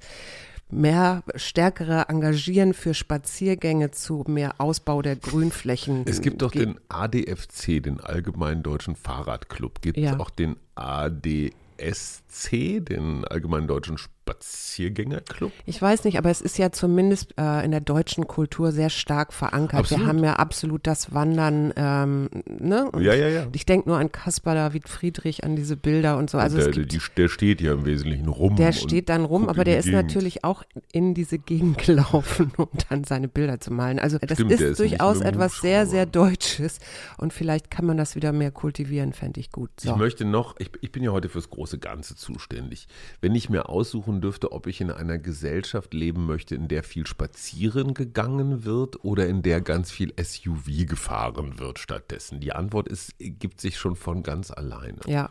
mehr 0.70 1.22
stärkere 1.36 2.08
Engagieren 2.08 2.74
für 2.74 2.94
Spaziergänge 2.94 3.90
zu 3.92 4.24
mehr 4.26 4.54
Ausbau 4.58 5.02
der 5.02 5.14
Grünflächen. 5.16 6.02
Es 6.06 6.20
gibt 6.20 6.42
doch 6.42 6.50
den 6.50 6.80
ADFC, 6.88 7.82
den 7.82 8.00
Allgemeinen 8.00 8.62
Deutschen 8.62 8.96
Fahrradclub. 8.96 9.82
Gibt 9.82 9.98
es 9.98 10.04
Ja. 10.04 10.18
auch 10.18 10.30
den 10.30 10.56
ADSC, 10.74 12.80
den 12.80 13.24
Allgemeinen 13.24 13.68
Deutschen 13.68 13.98
Spaziergängerclub? 14.24 15.52
Ich 15.66 15.80
weiß 15.80 16.04
nicht, 16.04 16.18
aber 16.18 16.30
es 16.30 16.40
ist 16.40 16.56
ja 16.58 16.72
zumindest 16.72 17.34
äh, 17.38 17.64
in 17.64 17.70
der 17.70 17.80
deutschen 17.80 18.26
Kultur 18.26 18.72
sehr 18.72 18.90
stark 18.90 19.32
verankert. 19.32 19.80
Absolut. 19.80 20.02
Wir 20.02 20.08
haben 20.08 20.24
ja 20.24 20.34
absolut 20.34 20.86
das 20.86 21.12
Wandern, 21.12 21.72
ähm, 21.76 22.28
ne? 22.46 22.90
Und 22.90 23.02
Ja, 23.02 23.14
ja, 23.14 23.28
ja. 23.28 23.46
Ich 23.52 23.66
denke 23.66 23.88
nur 23.88 23.98
an 23.98 24.10
Caspar 24.10 24.54
David 24.54 24.88
Friedrich, 24.88 25.44
an 25.44 25.56
diese 25.56 25.76
Bilder 25.76 26.16
und 26.16 26.30
so. 26.30 26.38
Also 26.38 26.56
der, 26.56 26.68
es 26.68 26.74
gibt, 26.74 26.92
die, 26.92 27.00
der 27.16 27.28
steht 27.28 27.60
ja 27.60 27.74
im 27.74 27.84
Wesentlichen 27.84 28.28
rum. 28.28 28.56
der 28.56 28.68
und 28.68 28.74
steht 28.74 29.08
dann 29.08 29.24
rum, 29.24 29.48
aber 29.48 29.64
der 29.64 29.78
ist 29.78 29.84
Gegend. 29.86 30.02
natürlich 30.02 30.44
auch 30.44 30.62
in 30.92 31.14
diese 31.14 31.38
Gegend 31.38 31.78
gelaufen, 31.86 32.52
um 32.56 32.68
dann 32.88 33.04
seine 33.04 33.28
Bilder 33.28 33.60
zu 33.60 33.72
malen. 33.72 33.98
Also 33.98 34.18
das 34.18 34.38
Stimmt, 34.38 34.52
der 34.52 34.58
ist 34.60 34.64
ist 34.72 34.80
durchaus 34.80 35.20
etwas 35.20 35.60
sehr, 35.60 35.86
sehr 35.86 36.06
Deutsches 36.06 36.78
und 37.18 37.32
vielleicht 37.32 37.70
kann 37.70 37.84
man 37.84 37.96
das 37.96 38.16
wieder 38.16 38.32
mehr 38.32 38.50
kultivieren, 38.50 39.12
fände 39.12 39.40
ich 39.40 39.50
gut. 39.50 39.70
So. 39.80 39.90
Ich 39.90 39.96
möchte 39.96 40.24
noch, 40.24 40.54
ich, 40.58 40.70
ich 40.80 40.92
bin 40.92 41.02
ja 41.02 41.12
heute 41.12 41.28
fürs 41.28 41.50
große 41.50 41.78
Ganze 41.78 42.16
zuständig. 42.16 42.88
Wenn 43.20 43.34
ich 43.34 43.50
mir 43.50 43.68
aussuchen 43.68 44.13
dürfte, 44.20 44.52
ob 44.52 44.66
ich 44.66 44.80
in 44.80 44.90
einer 44.90 45.18
Gesellschaft 45.18 45.94
leben 45.94 46.26
möchte, 46.26 46.54
in 46.54 46.68
der 46.68 46.82
viel 46.82 47.06
spazieren 47.06 47.94
gegangen 47.94 48.64
wird 48.64 49.04
oder 49.04 49.26
in 49.26 49.42
der 49.42 49.60
ganz 49.60 49.90
viel 49.90 50.12
SUV 50.22 50.86
gefahren 50.86 51.58
wird 51.58 51.78
stattdessen. 51.78 52.40
Die 52.40 52.52
Antwort 52.52 52.88
ist, 52.88 53.14
gibt 53.18 53.60
sich 53.60 53.78
schon 53.78 53.96
von 53.96 54.22
ganz 54.22 54.50
alleine. 54.50 54.98
ja. 55.06 55.30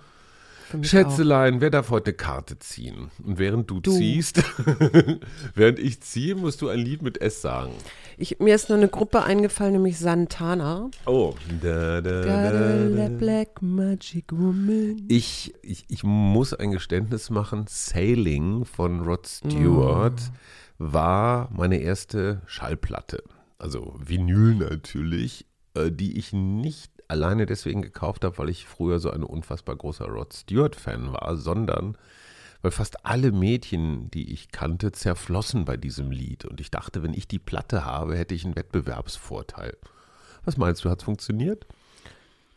Für 0.73 0.77
mich 0.79 0.87
auch. 0.87 0.91
Schätzelein, 0.91 1.61
wer 1.61 1.69
darf 1.69 1.91
heute 1.91 2.13
Karte 2.13 2.57
ziehen? 2.57 3.11
Und 3.23 3.37
während 3.37 3.69
du, 3.69 3.79
Du. 3.79 3.91
ziehst, 3.91 4.41
während 5.55 5.77
ich 5.79 6.01
ziehe, 6.01 6.35
musst 6.35 6.61
du 6.61 6.69
ein 6.69 6.79
Lied 6.79 7.03
mit 7.03 7.21
S 7.21 7.41
sagen. 7.41 7.73
Ich, 8.17 8.39
mir 8.39 8.55
ist 8.55 8.69
nur 8.69 8.77
eine 8.77 8.87
Gruppe 8.87 9.23
eingefallen, 9.23 9.73
nämlich 9.73 9.99
Santana. 9.99 10.89
Oh. 11.05 11.35
Da, 11.61 12.01
da, 12.01 12.21
da, 12.89 13.07
black 13.09 13.61
magic 13.61 14.31
woman. 14.31 15.03
Ich, 15.07 15.53
ich, 15.61 15.85
ich 15.89 16.03
muss 16.03 16.53
ein 16.53 16.71
Geständnis 16.71 17.29
machen. 17.29 17.65
Sailing 17.67 18.65
von 18.65 19.01
Rod 19.01 19.27
Stewart 19.27 20.19
war 20.77 21.49
meine 21.55 21.77
erste 21.77 22.41
Schallplatte. 22.45 23.23
Also 23.59 23.95
Vinyl 24.03 24.55
natürlich, 24.55 25.45
äh, 25.75 25.91
die 25.91 26.17
ich 26.17 26.33
nicht 26.33 26.92
alleine 27.07 27.45
deswegen 27.45 27.81
gekauft 27.81 28.23
habe, 28.25 28.37
weil 28.37 28.49
ich 28.49 28.65
früher 28.65 28.99
so 28.99 29.11
ein 29.11 29.23
unfassbar 29.23 29.75
großer 29.75 30.05
Rod 30.05 30.33
Stewart-Fan 30.33 31.13
war, 31.13 31.35
sondern 31.37 31.97
weil 32.61 32.71
fast 32.71 33.05
alle 33.05 33.31
Mädchen, 33.33 34.09
die 34.11 34.31
ich 34.31 34.51
kannte, 34.51 34.91
zerflossen 34.93 35.65
bei 35.65 35.75
diesem 35.75 36.11
Lied. 36.11 36.45
Und 36.45 36.61
ich 36.61 36.71
dachte, 36.71 37.03
wenn 37.03 37.13
ich 37.13 37.27
die 37.27 37.39
Platte 37.39 37.83
habe, 37.85 38.15
hätte 38.17 38.33
ich 38.35 38.45
einen 38.45 38.55
Wettbewerbsvorteil. 38.55 39.75
Was 40.45 40.55
meinst 40.57 40.85
du, 40.85 40.89
hat 40.89 40.99
es 40.99 41.03
funktioniert? 41.03 41.65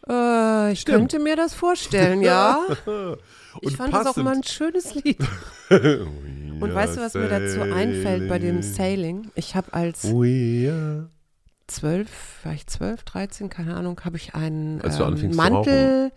Äh, 0.08 0.72
ich 0.72 0.82
Stimmt. 0.82 0.98
könnte 0.98 1.18
mir 1.18 1.34
das 1.36 1.54
vorstellen, 1.54 2.22
ja. 2.22 2.60
Ich 3.62 3.74
fand 3.76 3.94
das 3.94 4.00
auch 4.02 4.04
passend- 4.14 4.24
mal 4.24 4.34
ein 4.36 4.42
schönes 4.44 4.94
Lied. 4.94 5.18
Und 5.70 6.74
weißt 6.74 6.96
du, 6.98 7.00
was 7.00 7.14
mir 7.14 7.28
dazu 7.28 7.62
einfällt 7.62 8.28
bei 8.28 8.38
dem 8.38 8.62
Sailing? 8.62 9.30
Ich 9.34 9.56
habe 9.56 9.72
als 9.72 10.04
zwölf, 11.68 12.44
war 12.44 12.52
ich 12.52 12.66
zwölf, 12.66 13.02
dreizehn, 13.02 13.48
keine 13.50 13.74
Ahnung, 13.74 14.00
habe 14.04 14.16
ich 14.16 14.34
einen 14.34 14.78
du 14.78 14.86
ähm, 14.88 15.34
Mantel, 15.34 16.12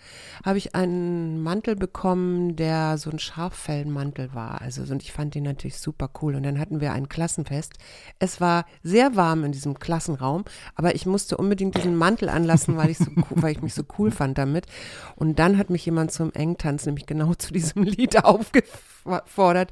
habe 0.45 0.57
ich 0.57 0.75
einen 0.75 1.41
Mantel 1.41 1.75
bekommen, 1.75 2.55
der 2.55 2.97
so 2.97 3.09
ein 3.09 3.19
Schaffellmantel 3.19 4.33
war. 4.33 4.61
Also 4.61 4.81
und 4.83 5.01
ich 5.01 5.11
fand 5.11 5.35
den 5.35 5.43
natürlich 5.43 5.79
super 5.79 6.09
cool. 6.21 6.35
Und 6.35 6.43
dann 6.43 6.59
hatten 6.59 6.81
wir 6.81 6.93
ein 6.93 7.09
Klassenfest. 7.09 7.73
Es 8.19 8.39
war 8.39 8.65
sehr 8.83 9.15
warm 9.15 9.43
in 9.43 9.51
diesem 9.51 9.79
Klassenraum, 9.79 10.45
aber 10.75 10.93
ich 10.95 11.05
musste 11.05 11.37
unbedingt 11.37 11.75
diesen 11.77 11.95
Mantel 11.95 12.29
anlassen, 12.29 12.77
weil 12.77 12.89
ich 12.89 12.97
so, 12.99 13.07
weil 13.29 13.51
ich 13.51 13.61
mich 13.61 13.73
so 13.73 13.83
cool 13.97 14.11
fand 14.11 14.37
damit. 14.37 14.67
Und 15.15 15.39
dann 15.39 15.57
hat 15.57 15.69
mich 15.69 15.85
jemand 15.85 16.11
zum 16.11 16.31
Engtanz, 16.33 16.85
nämlich 16.85 17.05
genau 17.05 17.33
zu 17.33 17.53
diesem 17.53 17.83
Lied 17.83 18.23
aufgefordert. 18.23 19.71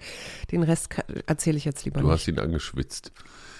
Den 0.52 0.64
Rest 0.64 0.90
erzähle 1.28 1.58
ich 1.58 1.66
jetzt 1.66 1.86
lieber 1.86 2.00
Du 2.02 2.08
nicht. 2.08 2.16
hast 2.16 2.28
ihn 2.28 2.40
angeschwitzt. 2.40 3.12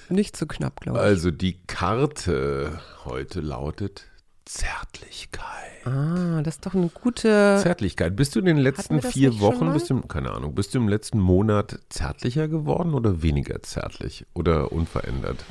Nicht 0.10 0.36
zu 0.38 0.48
knapp, 0.48 0.80
glaube 0.82 1.00
ich. 1.00 1.04
Also 1.04 1.32
die 1.32 1.58
Karte 1.68 2.80
heute 3.06 3.42
lautet 3.42 4.06
Zärtlichkeit. 4.46 5.86
Ah, 5.86 6.42
das 6.42 6.56
ist 6.56 6.66
doch 6.66 6.74
eine 6.74 6.88
gute. 6.90 7.60
Zärtlichkeit. 7.62 8.16
Bist 8.16 8.36
du 8.36 8.40
in 8.40 8.46
den 8.46 8.58
letzten 8.58 9.02
vier 9.02 9.40
Wochen, 9.40 9.74
bist 9.74 9.90
du, 9.90 10.02
keine 10.02 10.32
Ahnung, 10.32 10.56
bist 10.56 10.74
du 10.74 10.80
im 10.80 10.88
letzten 10.88 11.20
Monat 11.20 11.80
zärtlicher 11.90 12.48
geworden 12.48 12.94
oder 12.94 13.22
weniger 13.22 13.62
zärtlich 13.64 14.26
oder 14.34 14.72
unverändert? 14.72 15.44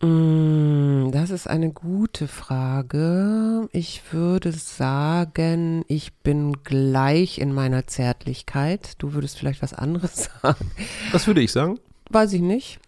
Mm, 0.00 1.10
Das 1.12 1.28
ist 1.30 1.46
eine 1.46 1.72
gute 1.72 2.26
Frage. 2.26 3.68
Ich 3.72 4.00
würde 4.12 4.52
sagen, 4.52 5.84
ich 5.88 6.14
bin 6.14 6.54
gleich 6.64 7.38
in 7.38 7.52
meiner 7.52 7.86
Zärtlichkeit. 7.86 8.94
Du 8.98 9.12
würdest 9.12 9.38
vielleicht 9.38 9.60
was 9.62 9.74
anderes 9.74 10.30
sagen. 10.42 10.70
Was 11.12 11.26
würde 11.26 11.42
ich 11.42 11.52
sagen? 11.52 11.78
Weiß 12.08 12.32
ich 12.32 12.40
nicht. 12.40 12.78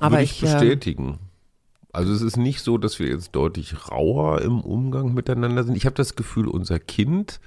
Aber 0.00 0.16
würde 0.16 0.24
ich, 0.24 0.42
ich 0.42 0.48
äh, 0.48 0.52
bestätigen. 0.52 1.18
Also 1.92 2.12
es 2.12 2.22
ist 2.22 2.36
nicht 2.36 2.60
so, 2.60 2.78
dass 2.78 2.98
wir 2.98 3.08
jetzt 3.08 3.34
deutlich 3.34 3.90
rauer 3.90 4.42
im 4.42 4.60
Umgang 4.60 5.12
miteinander 5.12 5.64
sind. 5.64 5.76
Ich 5.76 5.86
habe 5.86 5.96
das 5.96 6.14
Gefühl, 6.14 6.46
unser 6.46 6.78
Kind 6.78 7.40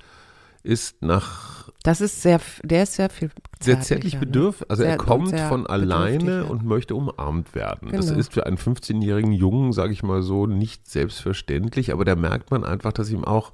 ist 0.63 1.01
nach 1.01 1.69
das 1.83 1.99
ist 1.99 2.21
sehr, 2.21 2.39
der 2.63 2.83
ist 2.83 2.93
sehr 2.93 3.09
viel 3.09 3.29
sehr 3.59 3.81
zärtlich 3.81 4.13
ne? 4.13 4.21
bedürftig. 4.21 4.69
Also 4.69 4.83
er 4.83 4.91
Sehr- 4.91 4.99
und 4.99 5.05
kommt 5.05 5.39
von 5.39 5.67
alleine 5.67 6.37
ja. 6.37 6.43
und 6.43 6.63
möchte 6.65 6.95
umarmt 6.95 7.53
werden. 7.55 7.89
Das 7.91 8.07
Genau. 8.07 8.19
ist 8.19 8.33
für 8.33 8.45
einen 8.45 8.57
15-jährigen 8.57 9.33
Jungen, 9.33 9.73
sage 9.73 9.91
ich 9.91 10.01
mal 10.01 10.21
so, 10.21 10.47
nicht 10.47 10.89
selbstverständlich. 10.89 11.91
Aber 11.91 12.05
da 12.05 12.15
merkt 12.15 12.51
man 12.51 12.63
einfach, 12.63 12.93
dass 12.93 13.09
ihm 13.09 13.25
auch 13.25 13.51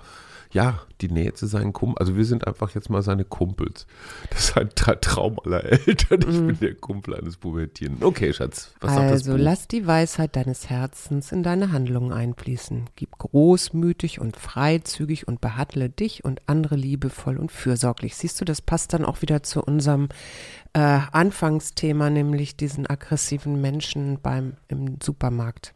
ja, 0.52 0.80
die 1.02 1.10
Nähe 1.10 1.34
zu 1.34 1.46
seinen 1.46 1.74
Kumpels. 1.74 2.00
Also 2.00 2.18
wir 2.18 2.26
sind 2.26 2.48
einfach 2.48 2.74
jetzt 2.74 2.90
mal 2.90 3.04
seine 3.04 3.24
Kumpels. 3.24 3.86
Das 4.32 4.50
ist 4.50 4.58
ein 4.58 4.70
Tra 4.74 4.96
Traum 4.96 5.40
aller 5.46 5.64
Eltern. 5.64 6.22
Ich 6.22 6.40
bin 6.40 6.60
der 6.60 6.74
Kumpel 6.74 7.16
eines 7.16 7.38
Pubertierenden. 7.38 8.04
Okay, 8.04 8.34
Schatz, 8.34 8.74
was 8.82 8.96
sagt 8.96 9.06
das. 9.06 9.12
Also 9.12 9.38
lass 9.38 9.68
die 9.68 9.86
Weisheit 9.86 10.36
deines 10.36 10.70
Herzens 10.70 11.32
in 11.32 11.44
deine 11.44 11.72
Handlungen 11.72 12.12
einfließen. 12.12 12.90
Gib 12.96 13.18
großmütig 13.20 14.20
und 14.20 14.38
freizügig 14.38 15.28
und 15.28 15.40
behandle 15.40 15.90
dich 15.90 16.26
und 16.26 16.42
andere 16.48 16.76
liebevoll 16.76 17.38
und 17.38 17.52
fürsorglich. 17.52 18.16
Siehst 18.16 18.42
du, 18.42 18.46
das 18.46 18.62
passt 18.62 18.94
dann 18.94 19.06
auch 19.06 19.22
wieder 19.22 19.44
zu 19.44 19.62
unserem 19.62 20.10
äh, 20.74 20.80
Anfangsthema, 20.80 22.10
nämlich 22.10 22.58
diesen 22.58 22.88
aggressiven 22.88 23.62
Menschen 23.62 24.20
beim 24.20 24.54
im 24.68 24.98
Supermarkt. 25.02 25.74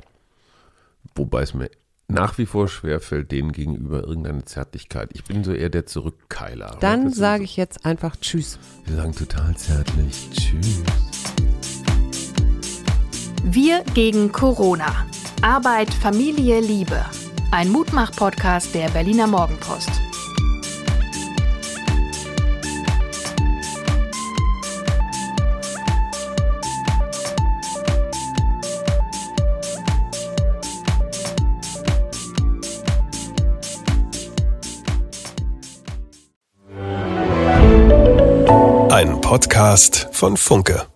Wobei 1.16 1.44
es 1.44 1.54
mir 1.54 1.70
nach 2.14 2.38
wie 2.38 2.46
vor 2.46 2.68
schwerfällt, 2.68 3.32
denen 3.32 3.52
gegenüber 3.52 4.04
irgendeine 4.04 4.46
Zärtlichkeit. 4.46 5.10
Ich 5.14 5.24
bin 5.24 5.44
so 5.44 5.52
eher 5.52 5.70
der 5.70 5.86
Zurückkeiler. 5.86 6.78
Dann 6.80 7.12
sage 7.12 7.40
so- 7.40 7.46
ich 7.46 7.58
jetzt 7.58 7.86
einfach 7.86 8.16
Tschüss. 8.18 8.60
Wir 8.86 8.98
sagen 8.98 9.14
total 9.14 9.56
zärtlich. 9.58 10.30
Tschüss. 10.32 10.84
Wir 13.44 13.84
gegen 13.94 14.32
Corona. 14.32 15.06
Arbeit, 15.42 15.94
Familie, 15.94 16.62
Liebe. 16.62 17.04
Ein 17.52 17.70
Mutmach-Podcast 17.70 18.74
der 18.74 18.90
Berliner 18.90 19.28
Morgenpost. 19.28 19.92
Podcast 39.34 40.10
von 40.12 40.38
Funke. 40.38 40.93